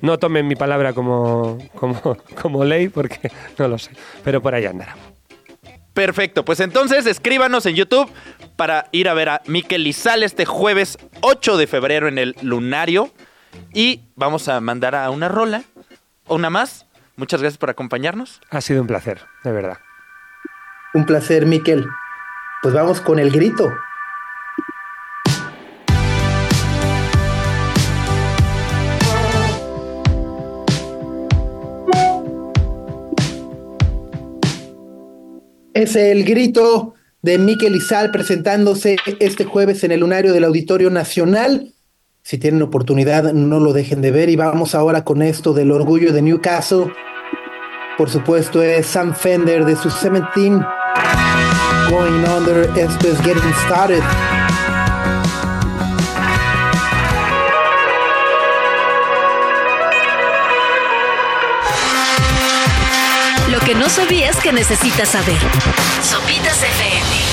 [0.00, 3.92] No tomen mi palabra como, como, como ley porque no lo sé.
[4.22, 4.96] Pero por ahí andará.
[5.94, 8.10] Perfecto, pues entonces escríbanos en YouTube
[8.56, 13.10] para ir a ver a Miquel Izal este jueves 8 de febrero en el Lunario.
[13.72, 15.62] Y vamos a mandar a una rola,
[16.26, 16.86] una más.
[17.16, 18.40] Muchas gracias por acompañarnos.
[18.50, 19.78] Ha sido un placer, de verdad.
[20.94, 21.86] Un placer, Miquel.
[22.64, 23.70] Pues vamos con el grito.
[35.74, 41.74] Es el grito de Miquel Izal presentándose este jueves en el lunario del Auditorio Nacional.
[42.22, 44.30] Si tienen oportunidad, no lo dejen de ver.
[44.30, 46.90] Y vamos ahora con esto del orgullo de Newcastle.
[47.98, 50.64] Por supuesto, es Sam Fender de su 17.
[51.90, 54.02] Going under, esto es Getting Started.
[63.50, 65.38] Lo que no sabías que necesitas saber.
[66.02, 67.24] Sopitas FM.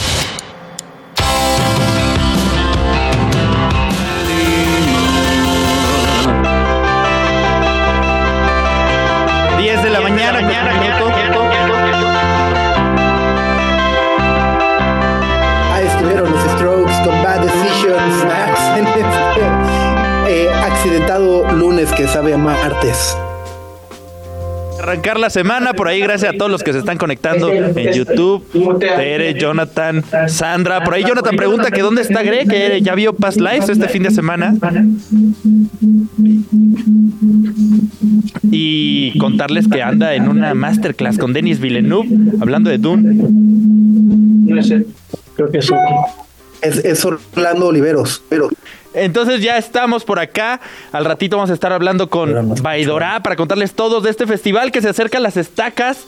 [9.82, 10.88] De la mañana, Ahí
[22.02, 23.16] que sabe a martes.
[24.80, 25.74] arrancar la semana.
[25.74, 28.44] Por ahí, gracias a todos los que se están conectando en YouTube.
[28.80, 30.84] Tere, Jonathan, Sandra.
[30.84, 34.02] Por ahí, Jonathan pregunta que dónde está Greg, que ya vio Past Lives este fin
[34.02, 34.56] de semana.
[38.50, 42.10] Y contarles que anda en una masterclass con Denis Villeneuve,
[42.42, 43.24] hablando de Dune.
[45.36, 45.60] Creo que.
[46.64, 48.24] Es, es Orlando Oliveros.
[48.28, 48.50] Pero
[48.94, 50.60] Entonces ya estamos por acá.
[50.92, 54.82] Al ratito vamos a estar hablando con Baidorá para contarles todos de este festival que
[54.82, 56.06] se acerca a las estacas.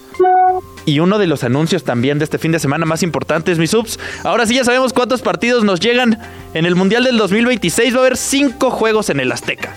[0.86, 4.00] Y uno de los anuncios también de este fin de semana más importantes, mis subs.
[4.24, 6.20] Ahora sí ya sabemos cuántos partidos nos llegan
[6.54, 7.94] en el Mundial del 2026.
[7.94, 9.74] Va a haber cinco juegos en el Azteca.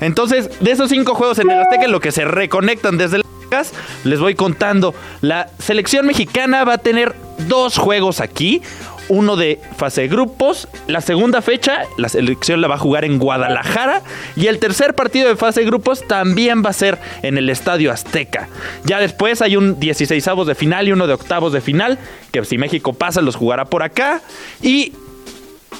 [0.00, 3.26] Entonces, de esos cinco juegos en el Azteca, en lo que se reconectan desde las
[3.26, 3.72] Aztecas,
[4.04, 4.94] les voy contando.
[5.20, 7.14] La selección mexicana va a tener
[7.46, 8.62] dos juegos aquí.
[9.08, 10.68] Uno de fase de grupos.
[10.86, 14.02] La segunda fecha, la selección la va a jugar en Guadalajara.
[14.36, 17.92] Y el tercer partido de fase de grupos también va a ser en el Estadio
[17.92, 18.48] Azteca.
[18.84, 21.98] Ya después hay un 16 de final y uno de octavos de final.
[22.32, 24.22] Que si México pasa, los jugará por acá.
[24.62, 24.92] Y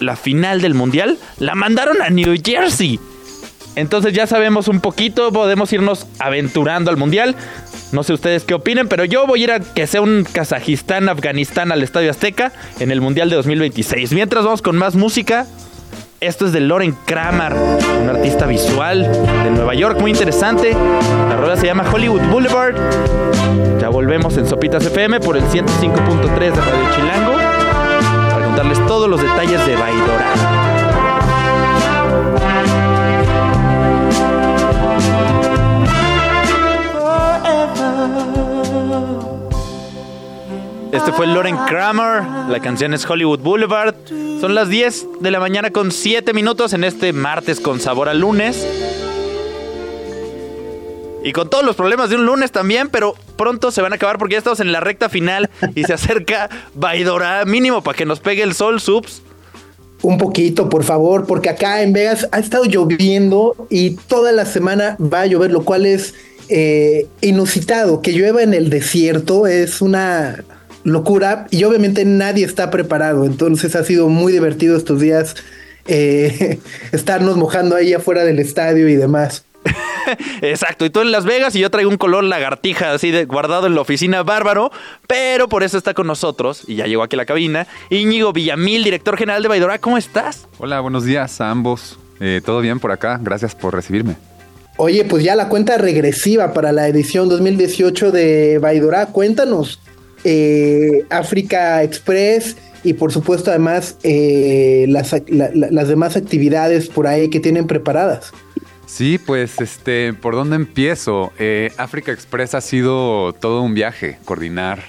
[0.01, 3.01] la final del Mundial la mandaron a New Jersey.
[3.77, 7.37] Entonces ya sabemos un poquito, podemos irnos aventurando al mundial.
[7.93, 11.09] No sé ustedes qué opinen, pero yo voy a ir a que sea un Kazajistán,
[11.09, 14.13] Afganistán al Estadio Azteca en el Mundial de 2026.
[14.13, 15.47] Mientras vamos con más música.
[16.19, 20.73] Esto es de Loren Kramer, un artista visual de Nueva York, muy interesante.
[20.73, 22.75] La rueda se llama Hollywood Boulevard.
[23.79, 27.35] Ya volvemos en Sopitas FM por el 105.3 de Radio Chilango
[28.31, 30.56] para contarles todos los detalles de Baidora.
[41.07, 43.95] Este fue Loren Kramer, la canción es Hollywood Boulevard.
[44.41, 48.15] Son las 10 de la mañana con 7 minutos en este martes con sabor a
[48.15, 48.67] lunes.
[51.23, 54.19] Y con todos los problemas de un lunes también, pero pronto se van a acabar
[54.19, 58.19] porque ya estamos en la recta final y se acerca Baidora, mínimo para que nos
[58.19, 59.23] pegue el sol, subs.
[60.03, 64.97] un poquito, por favor, porque acá en Vegas ha estado lloviendo y toda la semana
[65.01, 66.15] va a llover, lo cual es
[66.49, 68.03] eh, inusitado.
[68.03, 70.45] Que llueva en el desierto es una
[70.87, 73.25] locura y obviamente nadie está preparado.
[73.25, 75.35] Entonces ha sido muy divertido estos días
[75.87, 76.61] eh,
[76.93, 79.45] estarnos mojando ahí afuera del estadio y demás.
[80.43, 83.67] Exacto, y tú en Las Vegas y yo traigo un color lagartija así de guardado
[83.67, 84.71] en la oficina bárbaro,
[85.09, 88.85] pero por eso está con nosotros y ya llegó aquí a la cabina Íñigo Villamil,
[88.85, 90.47] director general de Baidora, ¿cómo estás?
[90.59, 91.99] Hola, buenos días a ambos.
[92.21, 93.19] Eh, ¿Todo bien por acá?
[93.21, 94.15] Gracias por recibirme.
[94.77, 99.81] Oye, pues ya la cuenta regresiva para la edición 2018 de Baidora, cuéntanos.
[100.29, 107.07] Eh, África Express y por supuesto además eh, las, la- la- las demás actividades por
[107.07, 108.33] ahí que tienen preparadas.
[108.87, 111.33] Sí, pues, este, ¿por dónde empiezo?
[111.39, 114.83] Eh, África Express ha sido todo un viaje, coordinar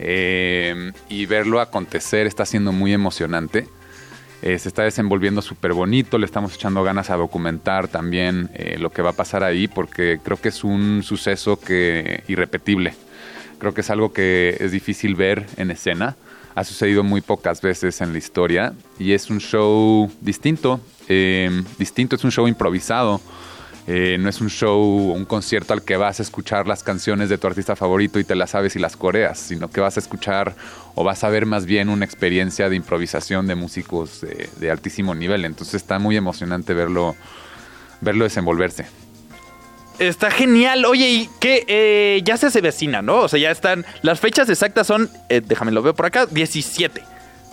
[0.00, 3.66] y verlo acontecer está siendo muy emocionante.
[4.40, 8.48] Se está desenvolviendo súper bonito, le estamos echando ganas a documentar también
[8.78, 12.94] lo que va a pasar ahí porque creo que es un suceso que irrepetible.
[13.58, 16.16] Creo que es algo que es difícil ver en escena.
[16.54, 20.80] Ha sucedido muy pocas veces en la historia y es un show distinto.
[21.08, 23.20] eh, distinto, es un show improvisado.
[23.90, 27.38] Eh, no es un show, un concierto al que vas a escuchar las canciones de
[27.38, 30.54] tu artista favorito y te las sabes y las coreas, sino que vas a escuchar
[30.94, 35.14] o vas a ver más bien una experiencia de improvisación de músicos de, de altísimo
[35.14, 35.46] nivel.
[35.46, 37.16] Entonces está muy emocionante verlo,
[38.02, 38.84] verlo desenvolverse.
[39.98, 40.84] Está genial.
[40.84, 43.20] Oye, y que eh, ya se avecina, ¿no?
[43.20, 43.84] O sea, ya están.
[44.02, 47.02] Las fechas exactas son, eh, déjame lo veo por acá, 17.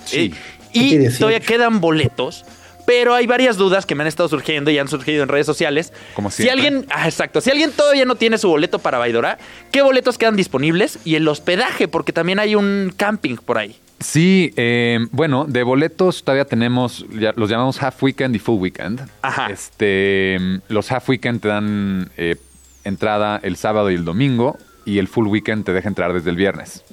[0.06, 0.18] Sí.
[0.18, 0.32] Eh,
[0.72, 2.46] ¿Qué y todavía quedan boletos.
[2.86, 5.92] Pero hay varias dudas que me han estado surgiendo y han surgido en redes sociales.
[6.14, 9.40] Como si alguien, ah, exacto, si alguien todavía no tiene su boleto para Baidora,
[9.72, 11.00] ¿qué boletos quedan disponibles?
[11.04, 13.76] Y el hospedaje, porque también hay un camping por ahí.
[14.00, 19.02] Sí, eh, bueno, de boletos todavía tenemos, ya- los llamamos half weekend y full weekend.
[19.22, 19.48] Ajá.
[19.50, 22.36] Este, los half weekend te dan eh,
[22.84, 26.36] entrada el sábado y el domingo y el full weekend te deja entrar desde el
[26.36, 26.84] viernes.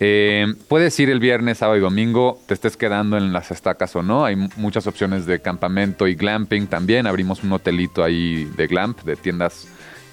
[0.00, 4.02] Eh, puedes ir el viernes, sábado y domingo, te estés quedando en las estacas o
[4.04, 4.24] no.
[4.24, 7.08] Hay mu- muchas opciones de campamento y glamping también.
[7.08, 9.66] Abrimos un hotelito ahí de glamp, de tiendas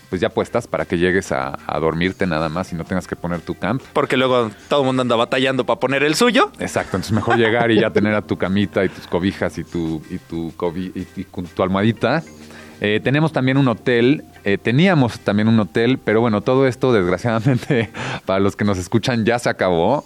[0.10, 3.16] pues ya puestas para que llegues a, a dormirte nada más y no tengas que
[3.16, 3.82] poner tu camp.
[3.94, 6.52] Porque luego todo el mundo anda batallando para poner el suyo.
[6.60, 10.02] Exacto, entonces mejor llegar y ya tener a tu camita y tus cobijas y tu,
[10.10, 12.24] y tu, cobi- y, y tu almohadita.
[12.82, 17.90] Eh, tenemos también un hotel, eh, teníamos también un hotel, pero bueno, todo esto desgraciadamente
[18.26, 20.06] para los que nos escuchan ya se acabó.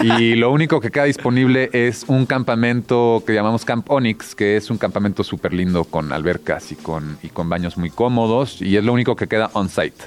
[0.00, 4.70] Y lo único que queda disponible es un campamento que llamamos Camp Onyx, que es
[4.70, 8.60] un campamento súper lindo con albercas y con, y con baños muy cómodos.
[8.60, 10.04] Y es lo único que queda on-site.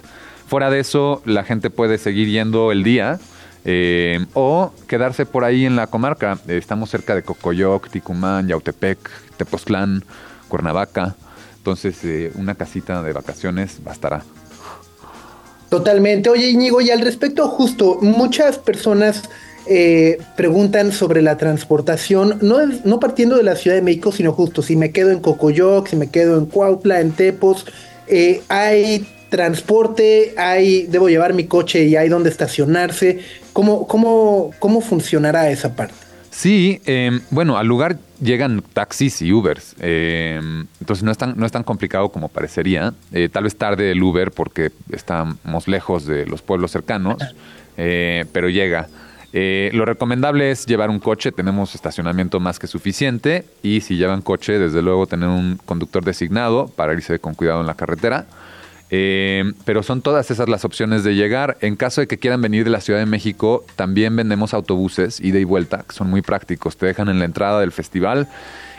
[0.47, 3.19] Fuera de eso, la gente puede seguir yendo el día
[3.65, 6.37] eh, o quedarse por ahí en la comarca.
[6.47, 8.97] Estamos cerca de Cocoyoc, Ticumán, Yautepec,
[9.37, 10.05] Tepoztlán,
[10.47, 11.15] Cuernavaca.
[11.67, 14.23] Entonces, eh, una casita de vacaciones bastará.
[15.67, 16.29] Totalmente.
[16.29, 19.23] Oye, Íñigo, y al respecto, justo, muchas personas
[19.65, 24.61] eh, preguntan sobre la transportación, no, no partiendo de la Ciudad de México, sino justo
[24.61, 27.65] si me quedo en Cocoyoc, si me quedo en Cuautla, en Tepos,
[28.07, 33.19] eh, hay transporte, hay, debo llevar mi coche y hay donde estacionarse.
[33.51, 36.06] ¿Cómo, cómo, cómo funcionará esa parte?
[36.37, 40.39] Sí, eh, bueno, al lugar llegan taxis y Ubers, eh,
[40.79, 42.93] entonces no es, tan, no es tan complicado como parecería.
[43.11, 47.17] Eh, tal vez tarde el Uber porque estamos lejos de los pueblos cercanos,
[47.75, 48.87] eh, pero llega.
[49.33, 54.21] Eh, lo recomendable es llevar un coche, tenemos estacionamiento más que suficiente y si llevan
[54.21, 58.27] coche, desde luego tener un conductor designado para irse con cuidado en la carretera.
[58.89, 61.57] Eh, pero son todas esas las opciones de llegar.
[61.61, 65.39] En caso de que quieran venir de la Ciudad de México, también vendemos autobuses ida
[65.39, 66.77] y vuelta, que son muy prácticos.
[66.77, 68.27] Te dejan en la entrada del festival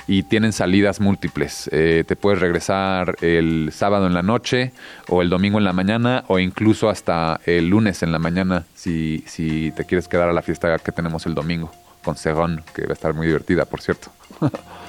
[0.07, 1.69] y tienen salidas múltiples.
[1.73, 4.73] Eh, te puedes regresar el sábado en la noche
[5.09, 9.23] o el domingo en la mañana o incluso hasta el lunes en la mañana si,
[9.27, 11.71] si te quieres quedar a la fiesta que tenemos el domingo
[12.03, 14.11] con Segón, que va a estar muy divertida, por cierto.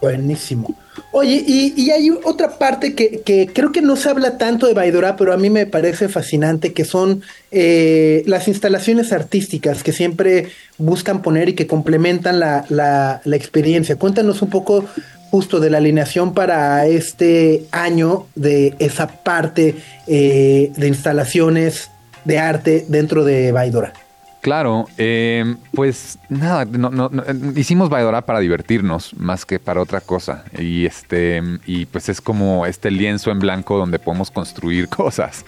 [0.00, 0.74] Buenísimo.
[1.12, 4.74] Oye, y, y hay otra parte que, que creo que no se habla tanto de
[4.74, 10.48] Baidora, pero a mí me parece fascinante, que son eh, las instalaciones artísticas que siempre
[10.76, 13.96] buscan poner y que complementan la, la, la experiencia.
[13.96, 14.84] Cuéntanos un poco
[15.30, 19.76] justo de la alineación para este año de esa parte
[20.06, 21.90] eh, de instalaciones
[22.24, 23.92] de arte dentro de Baidora.
[24.40, 27.24] Claro, eh, pues nada, no, no, no,
[27.56, 30.44] hicimos Baidora para divertirnos más que para otra cosa.
[30.56, 35.44] Y este, y pues es como este lienzo en blanco donde podemos construir cosas.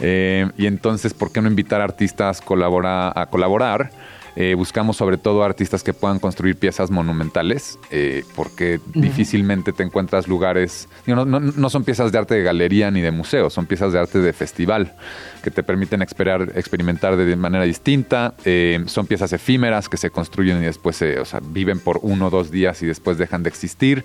[0.00, 3.90] Eh, y entonces, ¿por qué no invitar artistas colabora, a colaborar?
[4.36, 10.28] Eh, buscamos sobre todo artistas que puedan construir piezas monumentales, eh, porque difícilmente te encuentras
[10.28, 13.92] lugares, no, no, no son piezas de arte de galería ni de museo, son piezas
[13.92, 14.94] de arte de festival,
[15.42, 20.66] que te permiten experimentar de manera distinta, eh, son piezas efímeras que se construyen y
[20.66, 24.04] después se, o sea, viven por uno o dos días y después dejan de existir.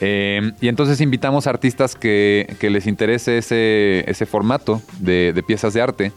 [0.00, 5.42] Eh, y entonces invitamos a artistas que, que les interese ese, ese formato de, de
[5.44, 6.12] piezas de arte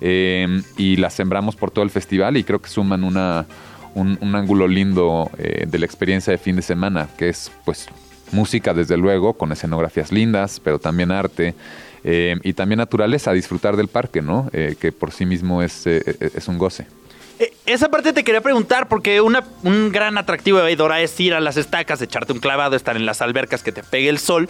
[0.00, 3.46] eh, y las sembramos por todo el festival y creo que suman una,
[3.94, 7.88] un, ángulo lindo eh, de la experiencia de fin de semana, que es pues
[8.32, 11.54] música desde luego, con escenografías lindas, pero también arte.
[12.04, 14.48] eh, y también naturaleza, disfrutar del parque, ¿no?
[14.52, 16.02] Eh, que por sí mismo es, eh,
[16.36, 16.86] es un goce.
[17.66, 21.40] Esa parte te quería preguntar porque una- un gran atractivo de Baidora es ir a
[21.40, 24.48] las estacas, echarte un clavado, estar en las albercas que te pegue el sol.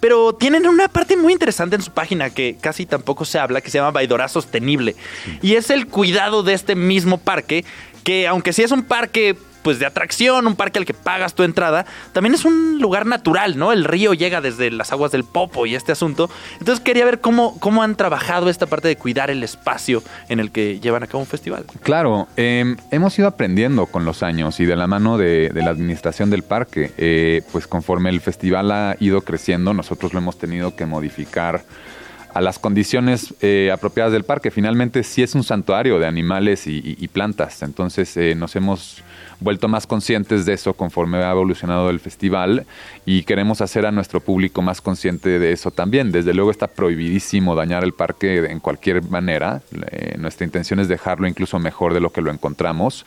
[0.00, 3.70] Pero tienen una parte muy interesante en su página que casi tampoco se habla, que
[3.70, 4.96] se llama Baidora Sostenible.
[5.40, 7.64] Y es el cuidado de este mismo parque,
[8.02, 11.42] que aunque sí es un parque pues de atracción, un parque al que pagas tu
[11.42, 13.72] entrada, también es un lugar natural, ¿no?
[13.72, 16.30] El río llega desde las aguas del Popo y este asunto.
[16.60, 20.52] Entonces quería ver cómo, cómo han trabajado esta parte de cuidar el espacio en el
[20.52, 21.64] que llevan a cabo un festival.
[21.82, 26.28] Claro, eh, hemos ido aprendiendo con los años y de la mano de, la administración
[26.30, 30.84] del parque, eh, pues conforme el festival ha ido creciendo, nosotros lo hemos tenido que
[30.86, 31.64] modificar
[32.34, 34.50] a las condiciones eh, apropiadas del parque.
[34.50, 39.02] Finalmente sí es un santuario de animales y, y- y plantas, entonces eh, nos hemos
[39.40, 42.66] vuelto más conscientes de eso conforme ha evolucionado el festival
[43.06, 46.12] y queremos hacer a nuestro público más consciente de eso también.
[46.12, 49.62] Desde luego está prohibidísimo dañar el parque en cualquier manera.
[49.90, 53.04] Eh, nuestra intención es dejarlo incluso mejor de lo que lo encontramos.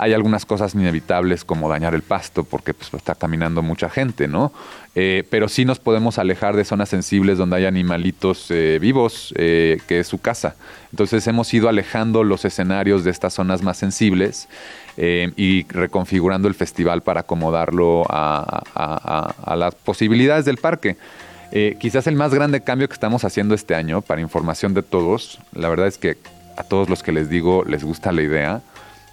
[0.00, 4.52] Hay algunas cosas inevitables como dañar el pasto porque pues, está caminando mucha gente, ¿no?
[4.94, 9.82] Eh, pero sí nos podemos alejar de zonas sensibles donde hay animalitos eh, vivos, que
[9.88, 10.54] es su casa.
[10.92, 14.48] Entonces hemos ido alejando los escenarios de estas zonas más sensibles
[15.00, 20.96] eh, y reconfigurando el festival para acomodarlo a, las posibilidades del parque.
[21.52, 25.38] Eh, quizás el más grande cambio que estamos haciendo este año, para información de todos,
[25.54, 26.18] la verdad es que
[26.56, 28.60] a todos los que les digo les gusta la idea,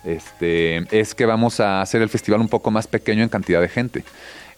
[0.03, 3.69] este, es que vamos a hacer el festival un poco más pequeño en cantidad de
[3.69, 4.03] gente.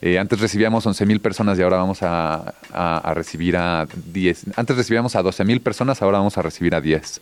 [0.01, 4.45] Eh, antes recibíamos 11 mil personas y ahora vamos a, a- recibir a 10.
[4.55, 7.19] Antes recibíamos a 12 mil personas, ahora vamos a recibir a 10.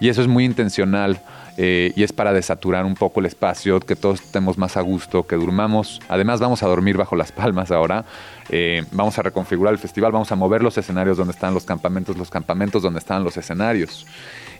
[0.00, 1.20] Y eso es muy intencional
[1.62, 5.26] eh, y es para desaturar un poco el espacio, que todos estemos más a gusto,
[5.26, 6.00] que durmamos.
[6.08, 8.06] Además vamos a dormir bajo las palmas ahora.
[8.48, 12.16] Eh, vamos a reconfigurar el festival, vamos a mover los escenarios donde están los campamentos,
[12.16, 14.06] los campamentos donde están los escenarios.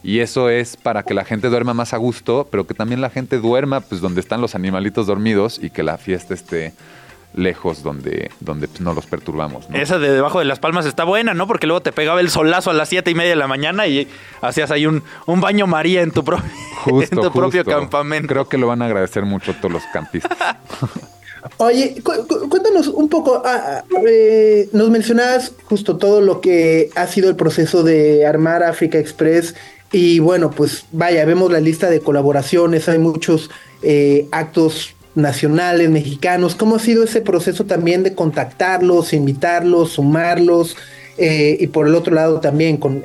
[0.03, 3.09] Y eso es para que la gente duerma más a gusto, pero que también la
[3.09, 6.75] gente duerma pues donde están los animalitos dormidos y que la fiesta esté
[7.35, 9.71] lejos donde, donde pues, no los perturbamos.
[9.71, 9.77] ¿no?
[9.77, 11.47] Esa de debajo de las palmas está buena, ¿no?
[11.47, 14.09] Porque luego te pegaba el solazo a las siete y media de la mañana y
[14.41, 16.39] hacías ahí un, un baño María en tu, pro-
[16.85, 18.29] Justo, en tu propio campamento.
[18.29, 20.37] Creo que lo van a agradecer mucho todos los campistas.
[21.57, 26.91] Oye, cu- cu- cuéntanos un poco, ah, ah, eh, nos mencionabas justo todo lo que
[26.97, 29.55] ha sido el proceso de armar Africa Express
[29.91, 33.51] y bueno, pues vaya, vemos la lista de colaboraciones, hay muchos
[33.83, 40.77] eh, actos nacionales, mexicanos, ¿cómo ha sido ese proceso también de contactarlos, invitarlos, sumarlos?
[41.19, 43.03] Eh, y por el otro lado también con,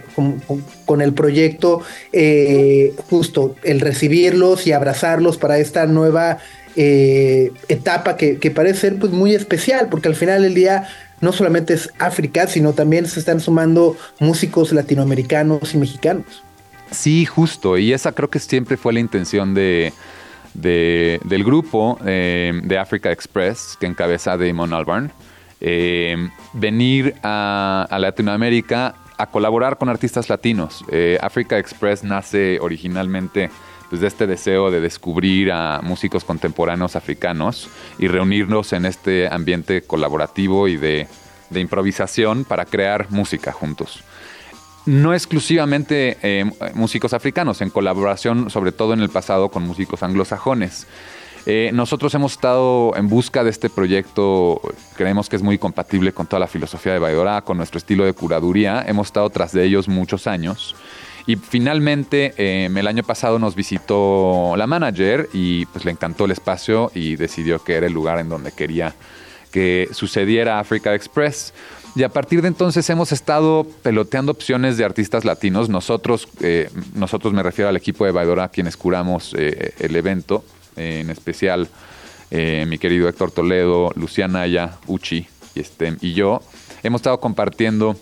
[0.85, 1.81] con- el proyecto,
[2.13, 6.37] eh, justo el recibirlos y abrazarlos para esta nueva
[6.77, 10.87] eh, etapa que, que parece ser pues muy especial, porque al final del día
[11.19, 16.43] no solamente es África, sino también se están sumando músicos latinoamericanos y mexicanos.
[16.91, 17.77] Sí, justo.
[17.77, 19.91] Y esa creo que siempre fue la intención de,
[20.55, 25.11] de- del grupo eh, de Africa Express, que encabeza Damon Albarn.
[25.61, 26.17] eh,
[26.53, 30.83] venir a, Latinoamérica a colaborar con artistas latinos.
[30.91, 33.49] Eh, Africa Express nace originalmente
[33.89, 39.81] pues, de este deseo de descubrir a músicos contemporáneos africanos y reunirnos en este ambiente
[39.83, 41.07] colaborativo y de
[41.55, 44.03] improvisación para crear música juntos
[44.85, 50.87] no exclusivamente eh, músicos africanos, en colaboración sobre todo en el pasado con músicos anglosajones.
[51.47, 54.61] Eh, nosotros hemos estado en busca de este proyecto,
[54.95, 58.13] creemos que es muy compatible con toda la filosofía de Baidora, con nuestro estilo de
[58.13, 60.75] curaduría, hemos estado tras de ellos muchos años.
[61.27, 66.31] Y finalmente, eh, el año pasado nos visitó la manager y pues le encantó el
[66.31, 68.93] espacio y decidió que era el lugar en donde quería
[69.51, 71.53] que sucediera Africa Express.
[71.95, 75.69] Y a partir de entonces hemos estado peloteando opciones de artistas latinos.
[75.69, 80.43] Nosotros, eh, nosotros me refiero al equipo de Baidora, quienes curamos eh, el evento,
[80.75, 81.69] eh, en especial
[82.31, 85.25] eh, mi querido Héctor Toledo, Luciana Aya, Uchi
[85.55, 86.41] y, este, y yo.
[86.83, 87.95] Hemos estado compartiendo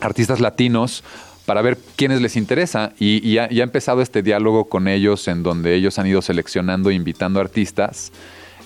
[0.00, 1.02] artistas latinos
[1.46, 5.26] para ver quiénes les interesa y, y ha, y ha empezado este diálogo con ellos
[5.28, 8.12] en donde ellos han ido seleccionando e invitando artistas.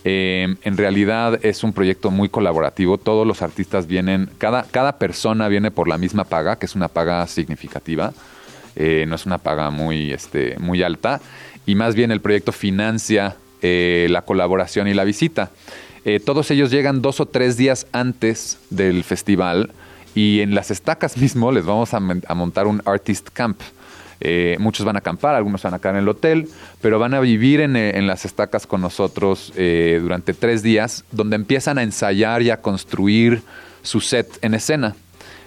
[0.05, 2.99] Eh, en realidad es un proyecto muy colaborativo.
[2.99, 6.89] Todos los artistas vienen, cada, cada persona viene por la misma paga, que es una
[6.89, 8.13] paga significativa.
[8.77, 11.21] Eh, no es una paga muy, este, muy alta.
[11.67, 15.51] Y más bien el proyecto financia eh, la colaboración y la visita.
[16.25, 19.71] Todos ellos llegan dos o tres días antes del festival
[20.15, 22.01] y en las estacas mismo les vamos a
[22.35, 23.61] montar un artist camp.
[24.21, 26.49] Eh, muchos van a acampar, algunos van a quedar en el hotel,
[26.81, 31.05] pero van a vivir en, eh, en las estacas con nosotros eh, durante tres días,
[31.11, 33.43] donde empiezan a ensayar y a construir
[33.83, 34.95] su set en escena.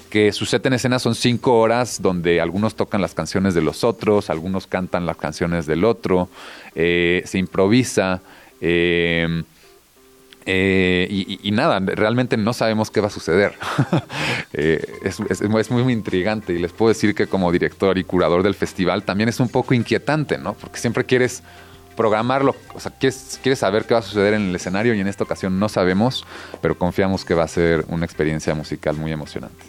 [0.09, 3.83] Que su set en escena son cinco horas donde algunos tocan las canciones de los
[3.83, 6.29] otros, algunos cantan las canciones del otro,
[6.75, 8.21] se improvisa.
[10.45, 13.53] Eh, y, nada, realmente no sabemos qué va a suceder.
[14.55, 18.53] Eh, es, es- muy intrigante y les puedo decir que como director y curador del
[18.53, 20.53] festival también es un poco inquietante, ¿no?
[20.53, 21.41] Porque siempre quieres
[21.97, 25.07] programarlo, o sea, quieres, quieres saber qué va a suceder en el escenario y en
[25.07, 26.23] esta ocasión no sabemos,
[26.61, 29.63] pero confiamos que va a ser una experiencia musical muy emocionante.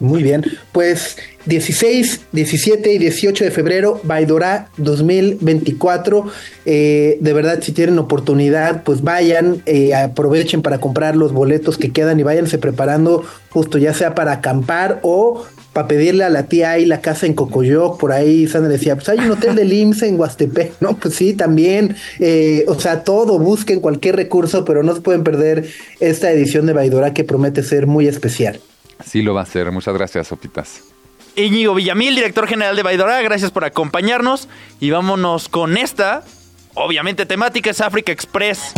[0.00, 0.42] Muy bien,
[0.72, 6.24] pues 16, 17 y 18 de febrero, Baidora 2024.
[6.64, 11.92] Eh, de verdad, si tienen oportunidad, pues vayan, eh, aprovechen para comprar los boletos que
[11.92, 15.44] quedan y váyanse preparando justo ya sea para acampar o
[15.74, 19.08] para pedirle a la tía ahí la casa en Cocoyoc, por ahí Sandra decía, pues
[19.10, 20.96] hay un hotel de IMSS en Huastepec, ¿no?
[20.96, 25.66] Pues sí, también, eh, o sea, todo, busquen cualquier recurso, pero no se pueden perder
[26.00, 28.60] esta edición de Baidora que promete ser muy especial.
[29.04, 29.70] Sí lo va a ser.
[29.72, 30.82] Muchas gracias, Sopitas.
[31.36, 34.48] Íñigo Villamil, director general de Baidora, gracias por acompañarnos.
[34.80, 36.24] Y vámonos con esta,
[36.74, 38.72] obviamente temática es Africa Express.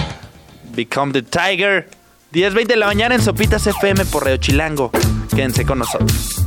[0.74, 1.88] Become the Tiger.
[2.32, 4.90] 10.20 de la mañana en Sopitas FM por Radio Chilango.
[5.34, 6.46] Quédense con nosotros.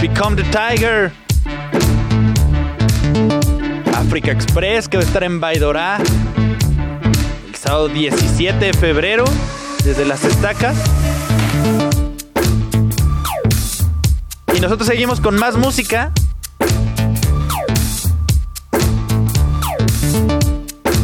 [0.00, 1.12] Become the Tiger.
[3.94, 5.98] Africa Express que va a estar en Baidora
[7.62, 9.24] el sábado 17 de febrero
[9.84, 10.76] desde las estacas.
[14.52, 16.12] Y nosotros seguimos con más música.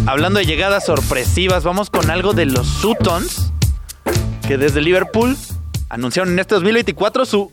[0.07, 3.53] Hablando de llegadas sorpresivas, vamos con algo de los Sutons,
[4.47, 5.37] que desde Liverpool
[5.91, 7.53] anunciaron en este 2024 su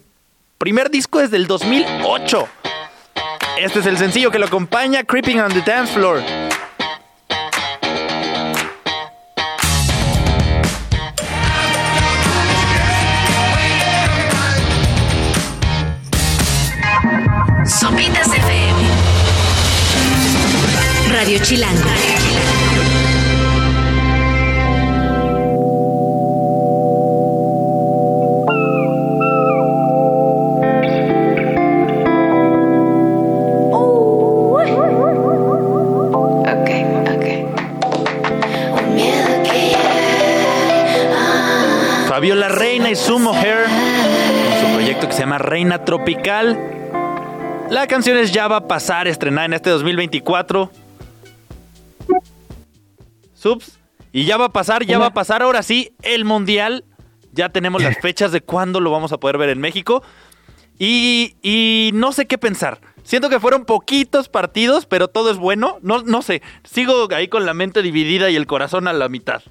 [0.57, 2.47] primer disco desde el 2008.
[3.59, 6.44] Este es el sencillo que lo acompaña, Creeping on the Dance Floor.
[21.23, 21.79] Chilango.
[38.93, 39.75] Miedo que
[42.07, 46.59] Fabiola Reina y Sumo Hair con su proyecto que se llama Reina Tropical.
[47.69, 50.84] La canción es Ya va a pasar, estrenada en este 2024.
[53.45, 53.77] Subs.
[54.11, 56.83] Y ya va a pasar, ya va a pasar ahora sí el Mundial.
[57.33, 60.01] Ya tenemos las fechas de cuándo lo vamos a poder ver en México.
[60.79, 62.79] Y, y no sé qué pensar.
[63.03, 65.77] Siento que fueron poquitos partidos, pero todo es bueno.
[65.83, 66.41] No, no sé.
[66.63, 69.41] Sigo ahí con la mente dividida y el corazón a la mitad.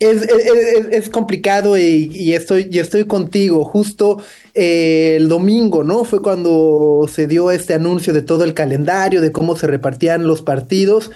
[0.00, 3.64] Es, es- es- es complicado y, y estoy, y estoy contigo.
[3.64, 4.22] Justo
[4.54, 6.04] eh, el domingo, ¿no?
[6.04, 10.42] Fue cuando se dio este anuncio de todo el calendario, de cómo se repartían los
[10.42, 11.10] partidos.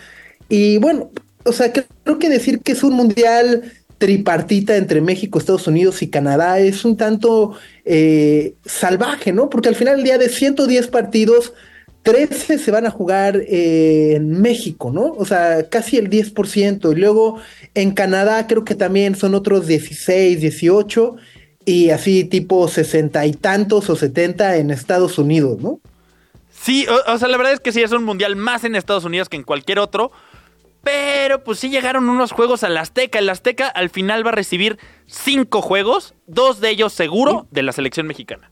[0.49, 1.11] Y bueno,
[1.45, 6.09] o sea, creo que decir que es un mundial tripartita entre México, Estados Unidos y
[6.11, 9.49] Canadá es un tanto eh, salvaje, ¿no?
[9.49, 11.53] Porque al final del día de 110 partidos,
[12.03, 15.12] 13 se van a jugar en México, ¿no?
[15.12, 16.93] O sea, casi el 10%.
[16.93, 17.38] Y luego
[17.74, 21.16] en Canadá creo que también son otros 16, 18.
[21.64, 25.78] Y así tipo 60 y tantos o 70 en Estados Unidos, ¿no?
[26.51, 29.28] Sí, o sea, la verdad es que sí es un mundial más en Estados Unidos
[29.28, 30.11] que en cualquier otro.
[30.82, 33.18] Pero pues sí llegaron unos juegos al Azteca.
[33.18, 37.72] El Azteca al final va a recibir cinco juegos, dos de ellos seguro de la
[37.72, 38.50] selección mexicana.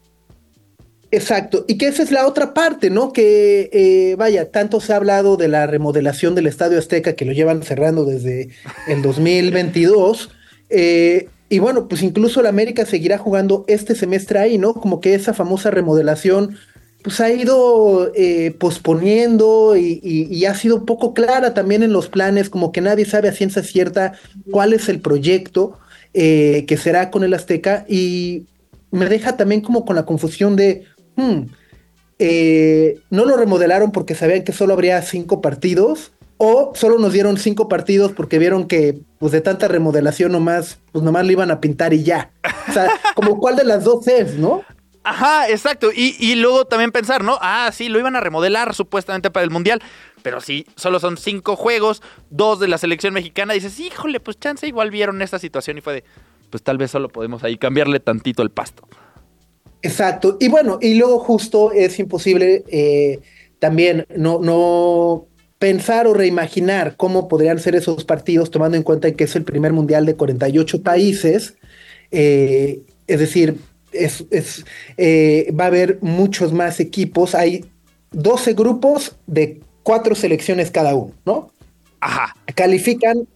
[1.12, 3.12] Exacto, y que esa es la otra parte, ¿no?
[3.12, 7.32] Que eh, vaya, tanto se ha hablado de la remodelación del Estadio Azteca que lo
[7.32, 8.50] llevan cerrando desde
[8.86, 10.30] el 2022.
[10.68, 14.72] eh, y bueno, pues incluso el América seguirá jugando este semestre ahí, ¿no?
[14.72, 16.56] Como que esa famosa remodelación
[17.02, 22.72] pues ha ido eh, posponiendo y, ha sido poco clara también en los planes, como
[22.72, 24.12] que nadie sabe a ciencia cierta
[24.50, 25.78] cuál es el proyecto
[26.12, 28.46] eh, que será con el Azteca y
[28.90, 30.84] me deja también como con la confusión de,
[31.16, 31.42] hmm,
[32.18, 37.36] eh, no lo remodelaron porque sabían que solo habría cinco partidos o solo nos dieron
[37.36, 41.60] cinco partidos porque vieron que pues de tanta remodelación nomás, pues nomás lo iban a
[41.60, 42.30] pintar y ya.
[42.68, 44.62] O sea, como cuál de las dos es, ¿no?
[45.02, 45.90] Ajá, exacto.
[45.94, 47.38] Y, y luego también pensar, ¿no?
[47.40, 49.80] Ah, sí, lo iban a remodelar supuestamente para el Mundial.
[50.22, 53.54] Pero sí, solo son cinco juegos, dos de la selección mexicana.
[53.54, 56.04] Dices, híjole, pues chance igual vieron esta situación y fue de,
[56.50, 58.86] pues tal vez solo podemos ahí cambiarle tantito el pasto.
[59.82, 60.36] Exacto.
[60.40, 63.20] Y bueno, y luego justo es imposible eh,
[63.58, 65.26] también no, no
[65.58, 69.72] pensar o reimaginar cómo podrían ser esos partidos, tomando en cuenta que es el primer
[69.72, 71.54] mundial de 48 países.
[72.10, 73.56] Eh, es decir,
[73.92, 74.64] es, es,
[74.96, 77.34] eh, va a haber muchos más equipos.
[77.34, 77.64] Hay
[78.12, 81.50] 12 grupos de cuatro selecciones cada uno, ¿no?
[82.00, 82.34] Ajá.
[82.54, 83.26] Califican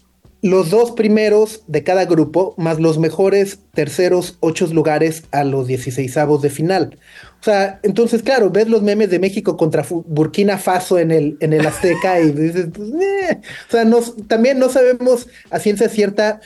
[0.42, 6.14] los dos primeros de cada grupo, más los mejores terceros ocho lugares a los 16
[6.42, 6.98] de final.
[7.40, 11.54] O sea, entonces, claro, ves los memes de México contra Burkina Faso en el, en
[11.54, 13.40] el Azteca y dices, pues, eh.
[13.68, 16.40] o sea, nos- también no sabemos a ciencia cierta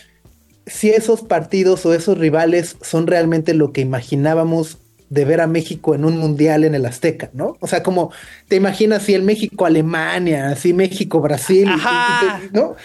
[0.68, 4.78] si esos partidos o esos rivales son realmente lo que imaginábamos
[5.10, 7.56] de ver a México en un mundial en el Azteca, ¿no?
[7.60, 8.12] O sea, como
[8.46, 11.68] te imaginas si el México-Alemania, así México-Brasil,
[12.52, 12.76] ¿no?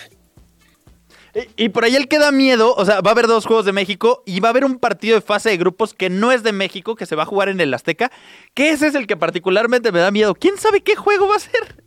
[1.36, 3.66] Y, y por ahí el que da miedo, o sea, va a haber dos juegos
[3.66, 6.44] de México y va a haber un partido de fase de grupos que no es
[6.44, 8.12] de México, que se va a jugar en el Azteca,
[8.54, 10.36] que ese es el que particularmente me da miedo.
[10.36, 11.84] ¿Quién sabe qué juego va a ser?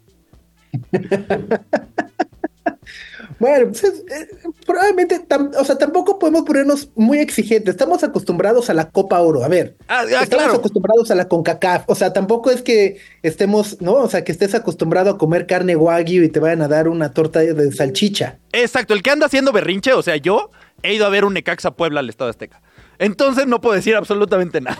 [3.39, 4.29] Bueno, pues es- eh,
[4.65, 7.75] probablemente, tam- o sea, tampoco podemos ponernos muy exigentes.
[7.75, 9.45] Estamos acostumbrados a la Copa Oro.
[9.45, 10.55] A ver, Ah, ah, estamos claro.
[10.55, 11.85] acostumbrados a la CONCACAF.
[11.87, 13.95] O sea, tampoco es que estemos, ¿no?
[13.95, 17.13] O sea, que estés acostumbrado a comer carne wagyu y te vayan a dar una
[17.13, 18.39] torta de salchicha.
[18.53, 20.51] Exacto, el que anda haciendo berrinche, o sea, yo
[20.83, 22.63] he ido a ver un Necaxa Puebla al Estado Azteca.
[22.99, 24.79] Entonces no puedo decir absolutamente nada.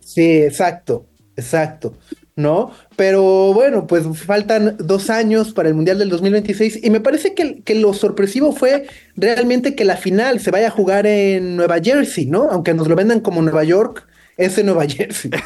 [0.00, 1.94] Sí, exacto, exacto,
[2.36, 2.72] ¿no?
[2.96, 7.62] Pero bueno, pues faltan dos años para el Mundial del 2026 y me parece que,
[7.62, 12.26] que lo sorpresivo fue realmente que la final se vaya a jugar en Nueva Jersey,
[12.26, 12.50] ¿no?
[12.50, 14.06] Aunque nos lo vendan como Nueva York,
[14.36, 15.30] es en Nueva Jersey.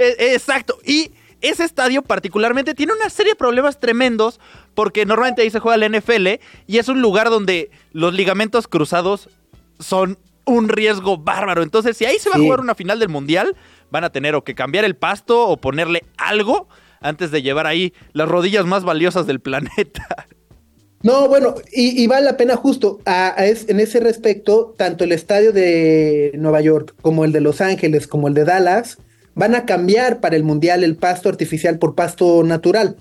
[0.00, 0.78] Eh, Exacto.
[0.84, 4.38] Y ese estadio particularmente tiene una serie de problemas tremendos
[4.74, 9.28] porque normalmente ahí se juega la NFL y es un lugar donde los ligamentos cruzados
[9.80, 11.62] son un riesgo bárbaro.
[11.62, 13.56] Entonces, si ahí se va a jugar una final del Mundial,
[13.90, 16.68] van a tener o que cambiar el pasto o ponerle algo
[17.00, 20.26] antes de llevar ahí las rodillas más valiosas del planeta.
[21.00, 22.98] No, bueno, y, vale la pena justo
[23.38, 28.08] es- en ese respecto, tanto el estadio de Nueva York como el de Los Ángeles
[28.08, 28.98] como el de Dallas
[29.36, 32.96] van a cambiar para el Mundial el pasto artificial por pasto natural.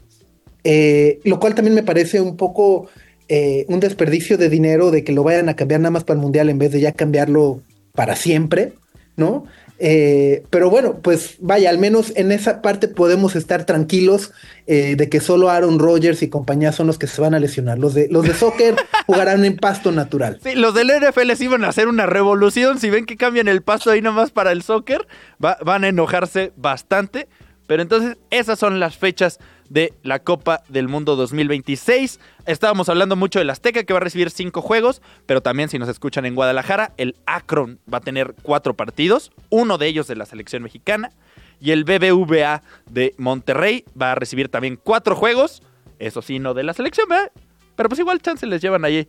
[0.63, 2.87] eh, lo cual también me parece un poco
[3.29, 6.21] eh, un desperdicio de dinero de que lo vayan a cambiar nada más para el
[6.21, 7.61] Mundial en vez de ya cambiarlo
[7.93, 8.73] para siempre,
[9.15, 9.45] ¿no?
[9.79, 14.31] Eh, pero bueno, pues vaya, al menos en esa parte podemos estar tranquilos
[14.65, 17.77] eh, de que solo Aaron Rodgers y compañía son los que se van a lesionar.
[17.77, 18.75] Los de, los de soccer
[19.05, 20.39] jugarán en pasto natural.
[20.43, 22.79] Sí, los del NFL sí iban a hacer una revolución.
[22.79, 25.07] Si ven que cambian el pasto ahí nomás para el soccer,
[25.43, 27.27] va- van a enojarse bastante.
[27.67, 29.39] Pero entonces, esas son las fechas
[29.69, 32.19] de la Copa del Mundo 2026.
[32.45, 35.89] Estábamos hablando mucho del Azteca, que va a recibir cinco juegos, pero también si nos
[35.89, 40.25] escuchan en Guadalajara, el Akron va a tener cuatro partidos, uno de ellos de la
[40.25, 41.11] selección mexicana,
[41.59, 45.63] y el BBVA de Monterrey va a recibir también cuatro juegos,
[45.99, 47.31] eso sí, no de la selección, ¿verdad?
[47.75, 49.07] Pero pues igual chance les llevan allí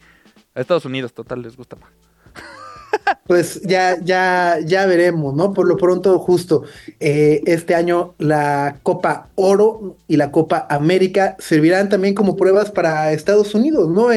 [0.55, 2.08] a Estados Unidos, total, les gusta más.
[3.27, 5.53] Pues ya, ya, ya veremos, ¿no?
[5.53, 6.65] Por lo pronto, justo
[7.01, 13.13] eh, este año la Copa Oro y la Copa América servirán también como pruebas para
[13.13, 14.09] Estados Unidos, ¿no?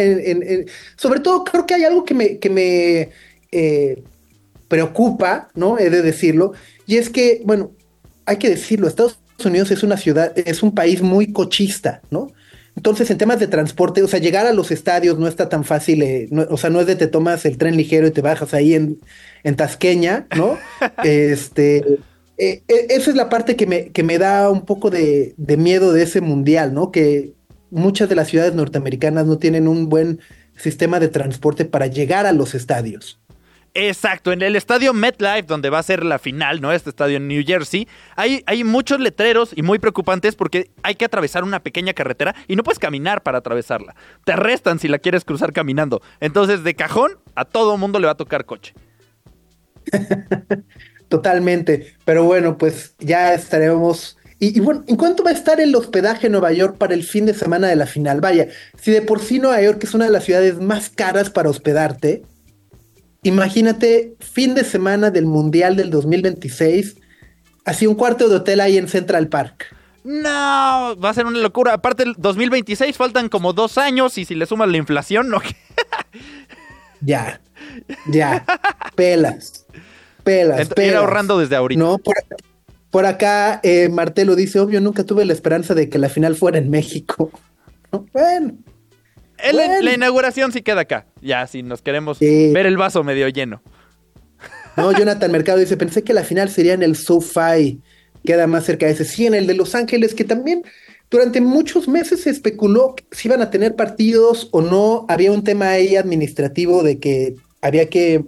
[0.95, 3.09] Sobre todo, creo que hay algo que me, que me
[3.51, 4.03] eh,
[4.67, 5.77] preocupa, ¿no?
[5.77, 6.53] He de decirlo,
[6.85, 7.71] y es que, bueno,
[8.25, 12.31] hay que decirlo, Estados Unidos es una ciudad, es un país muy cochista, ¿no?
[12.81, 16.01] Entonces, en temas de transporte, o sea, llegar a los estadios no está tan fácil,
[16.01, 18.55] eh, no- o sea, no es de te tomas el tren ligero y te bajas
[18.55, 18.99] ahí en,
[19.43, 20.57] en Tasqueña, ¿no?
[21.03, 21.77] este,
[22.39, 25.57] eh, eh, esa es la parte que me, que me da un poco de, de
[25.57, 26.91] miedo de ese mundial, ¿no?
[26.91, 27.33] Que
[27.69, 30.19] muchas de las ciudades norteamericanas no tienen un buen
[30.55, 33.21] sistema de transporte para llegar a los estadios.
[33.73, 36.73] Exacto, en el estadio MetLife, donde va a ser la final, ¿no?
[36.73, 41.05] Este estadio en New Jersey, hay, hay muchos letreros y muy preocupantes porque hay que
[41.05, 43.95] atravesar una pequeña carretera y no puedes caminar para atravesarla.
[44.25, 46.01] Te arrestan si la quieres cruzar caminando.
[46.19, 48.73] Entonces, de cajón, a todo mundo le va a tocar coche.
[51.07, 51.95] Totalmente.
[52.03, 54.17] Pero bueno, pues ya estaremos.
[54.37, 57.03] Y, y bueno, ¿en cuánto va a estar el hospedaje en Nueva York para el
[57.03, 58.19] fin de semana de la final?
[58.19, 61.49] Vaya, si de por sí Nueva York es una de las ciudades más caras para
[61.49, 62.23] hospedarte,
[63.23, 66.97] imagínate fin de semana del Mundial del 2026,
[67.65, 69.65] así un cuarto de hotel ahí en Central Park.
[70.03, 71.73] No, va a ser una locura.
[71.73, 75.39] Aparte, el 2026 faltan como dos años y si le sumas la inflación, no.
[77.03, 77.41] Ya,
[78.11, 78.45] ya,
[78.95, 79.65] pelas,
[80.23, 80.95] pelas, Ent- ir pelas.
[81.01, 81.79] ahorrando desde ahorita.
[81.81, 82.13] No, por,
[82.91, 86.59] por acá eh, Martelo dice, obvio, nunca tuve la esperanza de que la final fuera
[86.59, 87.31] en México.
[87.91, 88.05] ¿No?
[88.13, 88.53] Bueno,
[89.43, 89.81] El- bueno.
[89.81, 91.05] La inauguración sí queda acá.
[91.21, 92.51] Ya, si nos queremos Sí.
[92.53, 93.61] ver el vaso medio lleno.
[94.77, 97.79] no, Jonathan Mercado dice, pensé que la final sería en el SoFi,
[98.25, 99.05] queda más cerca de ese.
[99.05, 100.63] Sí, en el de Los Ángeles, que también
[101.09, 105.05] durante muchos meses se especuló si iban a tener partidos o no.
[105.09, 108.23] Había un tema ahí administrativo de que había que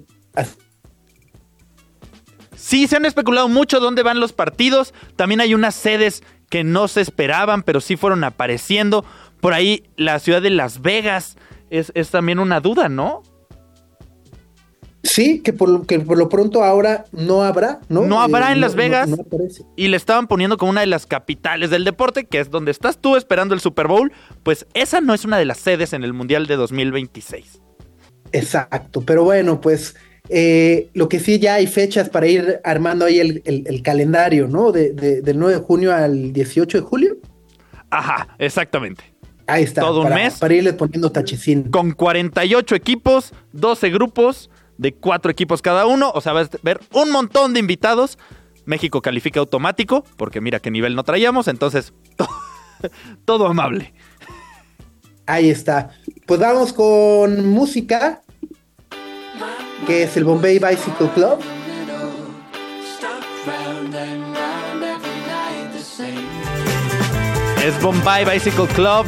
[2.56, 4.94] Sí, se han especulado mucho dónde van los partidos.
[5.16, 9.06] También hay unas sedes que no se esperaban, pero sí fueron apareciendo.
[9.44, 11.36] Por ahí la ciudad de Las Vegas
[11.70, 13.22] es, es también una duda, ¿no?
[15.06, 18.04] Sí, que por, lo, que por lo pronto ahora no habrá, ¿no?
[18.04, 19.10] No habrá Eh, en Las Vegas.
[19.10, 19.18] no.
[19.76, 22.98] Y le estaban poniendo como una de las capitales del deporte, que es donde estás
[23.00, 24.14] tú esperando el Super Bowl.
[24.44, 27.60] Pues esa no es una de las sedes en el Mundial de 2026.
[28.32, 29.96] Exacto, pero bueno, pues
[30.30, 34.48] eh, lo que sí ya hay fechas para ir armando ahí el, el- el calendario,
[34.48, 34.72] ¿no?
[34.72, 37.18] De, de- del 9 de junio al 18 de julio.
[37.90, 39.13] Ajá, exactamente.
[39.48, 39.82] Ahí está.
[39.82, 40.40] Todo un mes.
[40.40, 41.70] Para irle poniendo tachecín.
[41.70, 46.12] Con 48 equipos, 12 grupos de 4 equipos cada uno.
[46.14, 48.18] O sea, vas a ver un montón de invitados.
[48.66, 51.48] México califica automático, porque mira qué nivel no traíamos.
[51.48, 51.94] Entonces,
[53.26, 53.94] todo amable.
[55.26, 55.92] Ahí está.
[56.26, 58.22] Pues vamos con música,
[59.88, 61.40] que es el Bombay Bicycle Club.
[67.64, 69.06] Es Bombay Bicycle Club.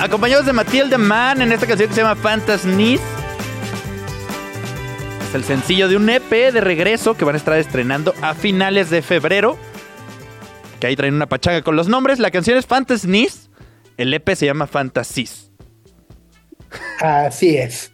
[0.00, 3.02] Acompañados de Matilda Mann en esta canción que se llama Fantasnis.
[5.28, 8.88] Es el sencillo de un EP de regreso que van a estar estrenando a finales
[8.88, 9.58] de febrero.
[10.80, 12.18] Que ahí traen una pachanga con los nombres.
[12.18, 13.50] La canción es Fantasnis.
[13.98, 15.50] El EP se llama Fantasies.
[17.00, 17.92] Así es.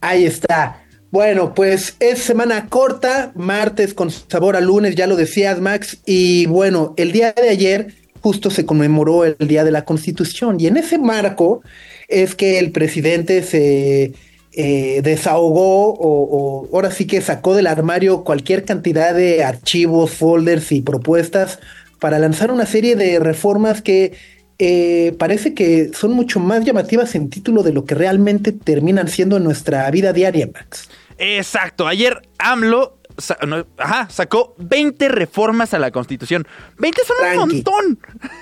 [0.00, 0.84] Ahí está.
[1.10, 5.98] Bueno, pues es semana corta, martes con sabor a lunes, ya lo decías, Max.
[6.06, 10.58] Y bueno, el día de ayer justo se conmemoró el Día de la Constitución.
[10.60, 11.62] Y en ese marco
[12.08, 14.12] es que el presidente se
[14.52, 20.80] eh, desahogó o, ahora sí que sacó del armario cualquier cantidad de archivos, folders y
[20.80, 21.58] propuestas
[22.00, 24.14] para lanzar una serie de reformas que
[24.58, 29.36] eh, parece que son mucho más llamativas en título de lo que realmente terminan siendo
[29.36, 30.88] en nuestra vida diaria, Max.
[31.18, 31.86] Exacto.
[31.86, 36.46] Ayer AMLO sa- no, ajá, sacó 20 reformas a la Constitución.
[36.78, 37.98] 20 son un montón.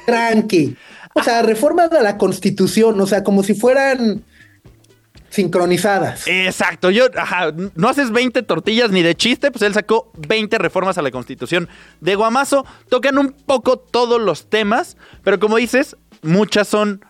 [0.07, 0.77] Tranqui.
[1.15, 4.23] O sea, reformas a la constitución, o sea, como si fueran
[5.31, 6.27] sincronizadas.
[6.27, 10.99] Exacto, yo, ajá, no haces 20 tortillas ni de chiste, pues él sacó 20 reformas
[10.99, 11.69] a la Constitución
[12.01, 12.65] de Guamazo.
[12.89, 17.05] Tocan un poco todos los temas, pero como dices, muchas son,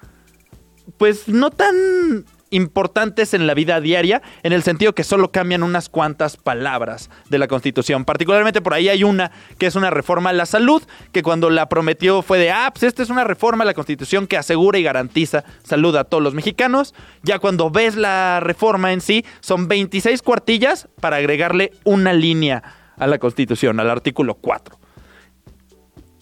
[0.98, 5.88] pues no tan importantes en la vida diaria, en el sentido que solo cambian unas
[5.88, 8.04] cuantas palabras de la Constitución.
[8.04, 10.82] Particularmente por ahí hay una que es una reforma a la salud,
[11.12, 14.26] que cuando la prometió fue de, ah, pues esta es una reforma a la Constitución
[14.26, 16.94] que asegura y garantiza salud a todos los mexicanos.
[17.22, 22.62] Ya cuando ves la reforma en sí, son 26 cuartillas para agregarle una línea
[22.96, 24.78] a la Constitución, al artículo 4.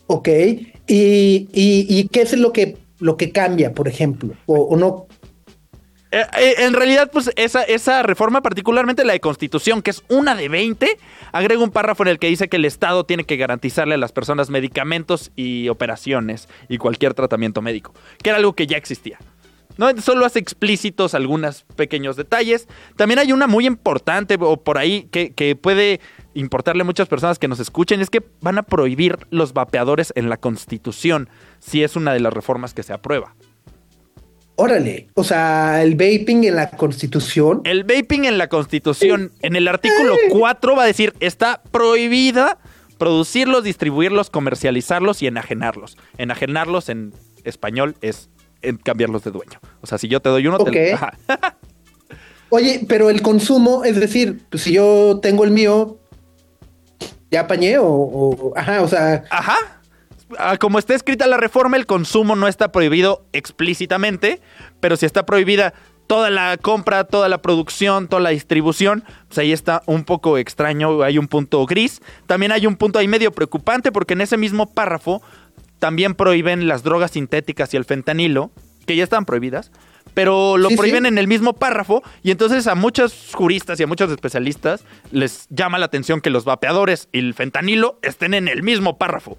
[0.07, 0.29] Ok.
[0.87, 4.35] ¿Y, y, qué es lo que, lo que cambia, por ejemplo?
[4.47, 5.07] O no.
[6.15, 10.49] Eh, eh, en realidad, pues esa, reforma, particularmente la de Constitución, que es una de
[10.49, 10.97] 20,
[11.33, 14.13] agrega un párrafo en el que dice que el Estado tiene que garantizarle a las
[14.13, 19.19] personas medicamentos y operaciones y cualquier tratamiento médico, que era algo que ya existía.
[19.77, 19.91] ¿no?
[20.01, 22.69] Solo hace explícitos algunos pequeños detalles.
[22.95, 25.99] También hay una muy importante, o por ahí, que, que puede
[26.35, 30.29] importarle a muchas personas que nos escuchen, es que van a prohibir los vapeadores en
[30.29, 33.35] la Constitución, si es una de las reformas que se aprueba.
[34.57, 35.09] Órale.
[35.15, 37.61] O sea, el vaping en la constitución.
[37.65, 42.59] El vaping en la Constitución, en el artículo 4 va a decir, está prohibida
[42.99, 45.97] producirlos, distribuirlos, comercializarlos y enajenarlos.
[46.19, 48.31] Enajenarlos en español es
[48.63, 49.59] en cambiarlos de dueño.
[49.81, 50.93] O sea, si yo te doy uno, te.
[50.95, 51.15] Ajá.
[52.51, 55.99] Oye, pero el consumo, es decir, pues, si yo tengo el mío,
[57.31, 59.57] ya apañé o, o- ajá, o sea, Ajá.
[60.39, 64.41] Ah, Como está escrita la reforma, el consumo no está prohibido explícitamente,
[64.81, 65.75] pero si está prohibida
[66.07, 71.03] toda la compra, toda la producción, toda la distribución, pues ahí está un poco extraño,
[71.03, 72.03] hay un punto gris.
[72.27, 75.23] También hay un punto ahí medio preocupante porque en ese mismo párrafo
[75.79, 78.51] también prohíben las drogas sintéticas y el fentanilo,
[78.87, 79.71] que ya están prohibidas,
[80.13, 80.79] pero lo Sí, sí.
[80.79, 85.47] prohíben en el mismo párrafo y entonces a muchos juristas y a muchos especialistas les
[85.49, 89.39] llama la atención que los vapeadores y el fentanilo estén en el mismo párrafo.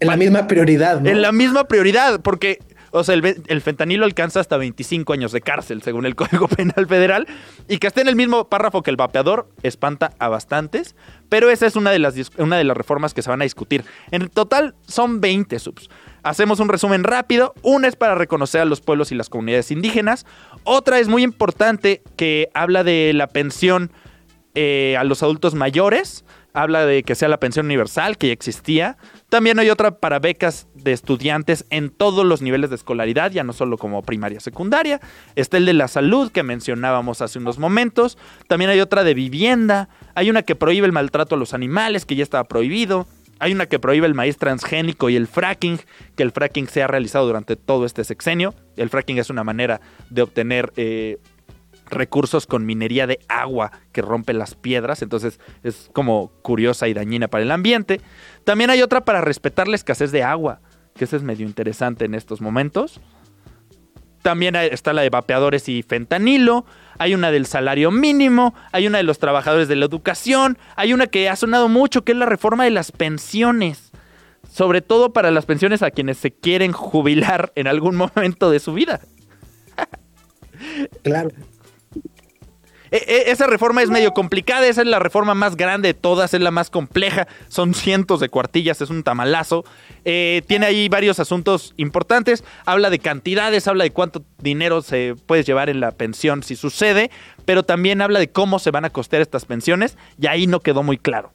[0.00, 1.08] En la misma prioridad, ¿no?
[1.08, 2.58] En la misma prioridad, porque,
[2.90, 6.86] o sea, el, el fentanilo alcanza hasta 25 años de cárcel, según el Código Penal
[6.86, 7.26] Federal,
[7.68, 10.94] y que esté en el mismo párrafo que el vapeador espanta a bastantes,
[11.28, 13.84] pero esa es una de las, una de las reformas que se van a discutir.
[14.10, 15.88] En total son 20 subs.
[16.24, 17.54] Hacemos un resumen rápido.
[17.62, 20.24] Una es para reconocer a los pueblos y las comunidades indígenas.
[20.64, 23.92] Otra es muy importante que habla de la pensión
[24.54, 26.24] eh, a los adultos mayores.
[26.56, 28.96] Habla de que sea la pensión universal, que ya existía.
[29.28, 33.52] También hay otra para becas de estudiantes en todos los niveles de escolaridad, ya no
[33.52, 35.00] solo como primaria, secundaria.
[35.34, 38.18] Está el de la salud, que mencionábamos hace unos momentos.
[38.46, 39.88] También hay otra de vivienda.
[40.14, 43.08] Hay una que prohíbe el maltrato a los animales, que ya estaba prohibido.
[43.40, 45.80] Hay una que prohíbe el maíz transgénico y el fracking,
[46.14, 48.54] que el fracking se ha realizado durante todo este sexenio.
[48.76, 51.18] El fracking es una manera de obtener eh,
[51.86, 57.28] recursos con minería de agua que rompe las piedras, entonces es como curiosa y dañina
[57.28, 58.00] para el ambiente.
[58.44, 60.60] También hay otra para respetar la escasez de agua,
[60.94, 63.00] que eso es medio interesante en estos momentos.
[64.22, 66.64] También está la de vapeadores y fentanilo,
[66.98, 71.08] hay una del salario mínimo, hay una de los trabajadores de la educación, hay una
[71.08, 73.92] que ha sonado mucho, que es la reforma de las pensiones.
[74.50, 78.72] Sobre todo para las pensiones a quienes se quieren jubilar en algún momento de su
[78.72, 79.00] vida.
[81.02, 81.30] Claro.
[82.96, 86.32] E- e- esa reforma es medio complicada, esa es la reforma más grande de todas,
[86.32, 89.64] es la más compleja, son cientos de cuartillas, es un tamalazo.
[90.04, 95.42] Eh, tiene ahí varios asuntos importantes, habla de cantidades, habla de cuánto dinero se puede
[95.42, 97.10] llevar en la pensión si sucede,
[97.44, 100.84] pero también habla de cómo se van a costear estas pensiones y ahí no quedó
[100.84, 101.32] muy claro.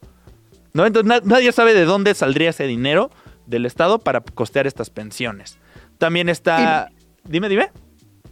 [0.71, 0.85] ¿no?
[0.85, 3.09] Entonces na- nadie sabe de dónde saldría ese dinero
[3.47, 5.57] del Estado para costear estas pensiones.
[5.97, 6.89] También está...
[7.25, 7.69] Dime, dime.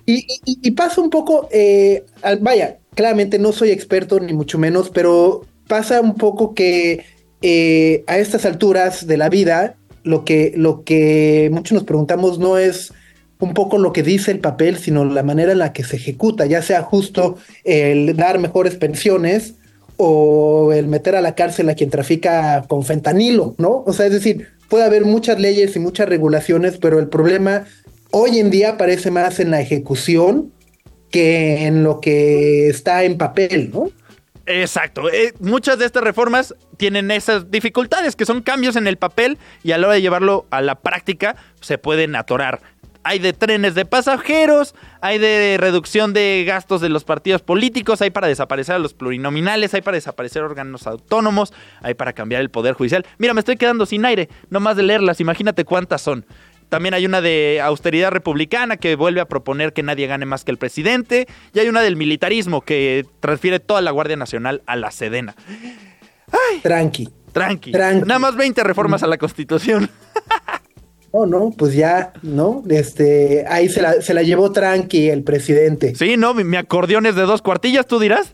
[0.05, 2.05] Y, y- y pasa un poco, eh,
[2.39, 7.05] vaya, claramente no soy experto ni mucho menos, pero pasa un poco que
[7.43, 12.57] eh, a estas alturas de la vida, lo que, lo que muchos nos preguntamos no
[12.57, 12.91] es
[13.39, 16.47] un poco lo que dice el papel, sino la manera en la que se ejecuta,
[16.47, 19.53] ya sea justo el dar mejores pensiones
[19.97, 23.83] o el meter a la cárcel a quien trafica con fentanilo, ¿no?
[23.85, 27.65] O sea, es decir, puede haber muchas leyes y muchas regulaciones, pero el problema
[28.09, 30.51] hoy en día parece más en la ejecución
[31.11, 33.89] que en lo que está en papel, ¿no?
[34.47, 35.09] Exacto.
[35.11, 39.73] Eh, muchas de estas reformas tienen esas dificultades, que son cambios en el papel y
[39.73, 42.61] a la hora de llevarlo a la práctica se pueden atorar.
[43.03, 48.09] Hay de trenes de pasajeros, hay de reducción de gastos de los partidos políticos, hay
[48.09, 52.73] para desaparecer a los plurinominales, hay para desaparecer órganos autónomos, hay para cambiar el poder
[52.73, 53.05] judicial.
[53.17, 56.25] Mira, me estoy quedando sin aire, no más de leerlas, imagínate cuántas son.
[56.69, 60.51] También hay una de austeridad republicana que vuelve a proponer que nadie gane más que
[60.51, 61.27] el presidente.
[61.53, 65.35] Y hay una del militarismo que transfiere toda la Guardia Nacional a la Sedena.
[66.61, 67.09] Tranqui.
[67.31, 67.71] Tranqui.
[67.71, 68.07] Tranqui.
[68.07, 69.89] Nada más 20 reformas a la Constitución.
[71.13, 72.63] No, no, pues ya, ¿no?
[72.69, 75.95] Este, ahí se la, se la llevó tranqui el presidente.
[75.95, 78.33] Sí, no, mi, mi acordeón es de dos cuartillas, tú dirás.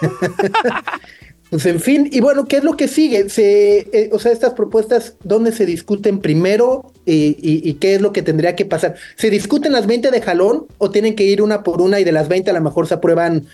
[1.54, 3.28] Pues en fin, y bueno, ¿qué es lo que sigue?
[3.28, 8.22] Se, eh, o sea, estas propuestas, ¿dónde se discuten primero y, qué es lo que
[8.22, 8.96] tendría que pasar?
[9.14, 12.10] ¿Se discuten las 20 de jalón o tienen que ir una por una y de
[12.10, 13.46] las 20 a lo mejor se aprueban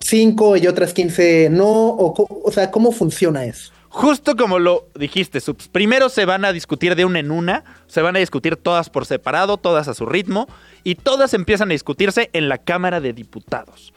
[0.00, 1.68] 5 y otras 15 no?
[1.68, 3.70] O, sea, ¿cómo funciona eso?
[3.90, 5.38] Justo como lo dijiste.
[5.72, 9.04] Primero se van a discutir de una en una, se van a discutir todas por
[9.04, 10.48] separado, todas a su ritmo,
[10.84, 13.92] y todas empiezan a discutirse en la Cámara de Diputados.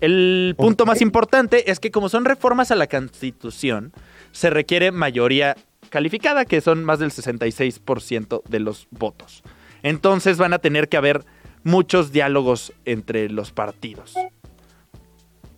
[0.00, 3.92] El punto más importante es que como son reformas a la Constitución,
[4.32, 5.56] se requiere mayoría
[5.88, 9.42] calificada, que son más del 66% de los votos.
[9.82, 11.24] Entonces van a tener que haber
[11.64, 14.14] muchos diálogos entre los partidos.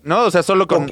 [0.05, 0.24] ¿No?
[0.24, 0.89] O sea, solo con,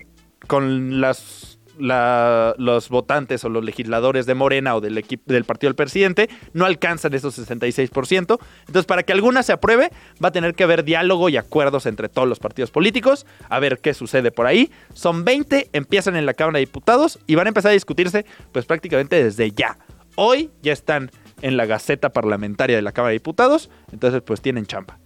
[0.49, 4.95] con las, la- los votantes o los legisladores de Morena o del
[5.27, 8.39] del partido del presidente no alcanzan esos 66%.
[8.67, 9.91] Entonces, para que alguna se apruebe,
[10.23, 13.79] va a tener que haber diálogo y acuerdos entre todos los partidos políticos, a ver
[13.79, 14.71] qué sucede por ahí.
[14.95, 18.65] Son 20, empiezan en la Cámara de Diputados y van a empezar a discutirse pues
[18.67, 19.77] prácticamente desde ya.
[20.17, 21.11] Hoy ya están
[21.43, 24.99] en la Gaceta Parlamentaria de la Cámara de Diputados, entonces pues tienen chamba.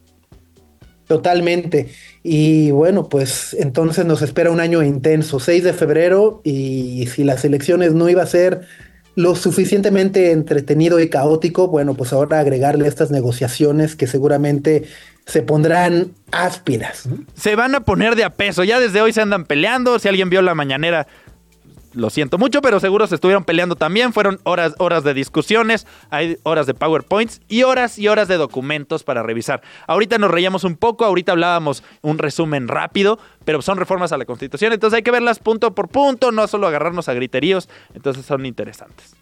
[1.10, 1.88] Totalmente.
[2.22, 7.44] Y bueno, pues entonces nos espera un año intenso, 6 de febrero, y si las
[7.44, 8.60] elecciones no iba a ser
[9.16, 14.84] lo suficientemente entretenido y caótico, bueno, pues ahora agregarle estas negociaciones que seguramente
[15.26, 17.06] se pondrán áspiras.
[17.06, 17.24] ¿no?
[17.34, 18.62] se van a poner de a peso.
[18.62, 19.98] Ya desde hoy se andan peleando.
[19.98, 21.08] Si alguien vio la mañanera,
[21.92, 24.12] lo siento mucho, pero seguro se estuvieron peleando también.
[24.12, 29.02] Fueron horas, horas de discusiones, hay horas de PowerPoints y horas y horas de documentos
[29.02, 29.62] para revisar.
[29.86, 34.24] Ahorita nos reíamos un poco, ahorita hablábamos un resumen rápido, pero son reformas a la
[34.24, 38.46] Constitución, entonces hay que verlas punto por punto, no solo agarrarnos a griteríos, entonces son
[38.46, 39.14] interesantes.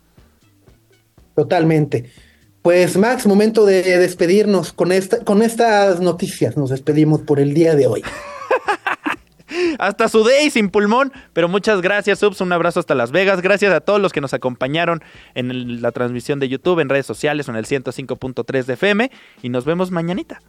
[1.35, 2.11] Totalmente.
[2.63, 6.57] Pues Max, momento de despedirnos con, esta, con estas noticias.
[6.57, 8.03] Nos despedimos por el día de hoy.
[9.79, 11.13] hasta Sudey sin pulmón.
[11.33, 12.41] Pero muchas gracias, Subs.
[12.41, 13.41] Un abrazo hasta Las Vegas.
[13.43, 15.03] Gracias a todos los que nos acompañaron
[15.35, 19.11] en el- la transmisión de YouTube, en redes sociales o en el 105.3 de FM.
[19.43, 20.41] Y nos vemos mañanita.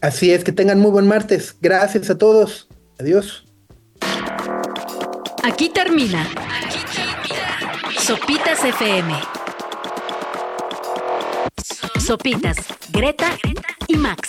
[0.00, 1.56] Así es, que tengan muy buen martes.
[1.60, 2.68] Gracias a todos.
[3.00, 3.44] Adiós.
[5.42, 6.22] Aquí termina.
[6.22, 8.00] Aquí termina.
[8.00, 9.14] Sopitas FM.
[11.98, 12.56] Sopitas,
[12.92, 13.30] Greta
[13.88, 14.28] y Max.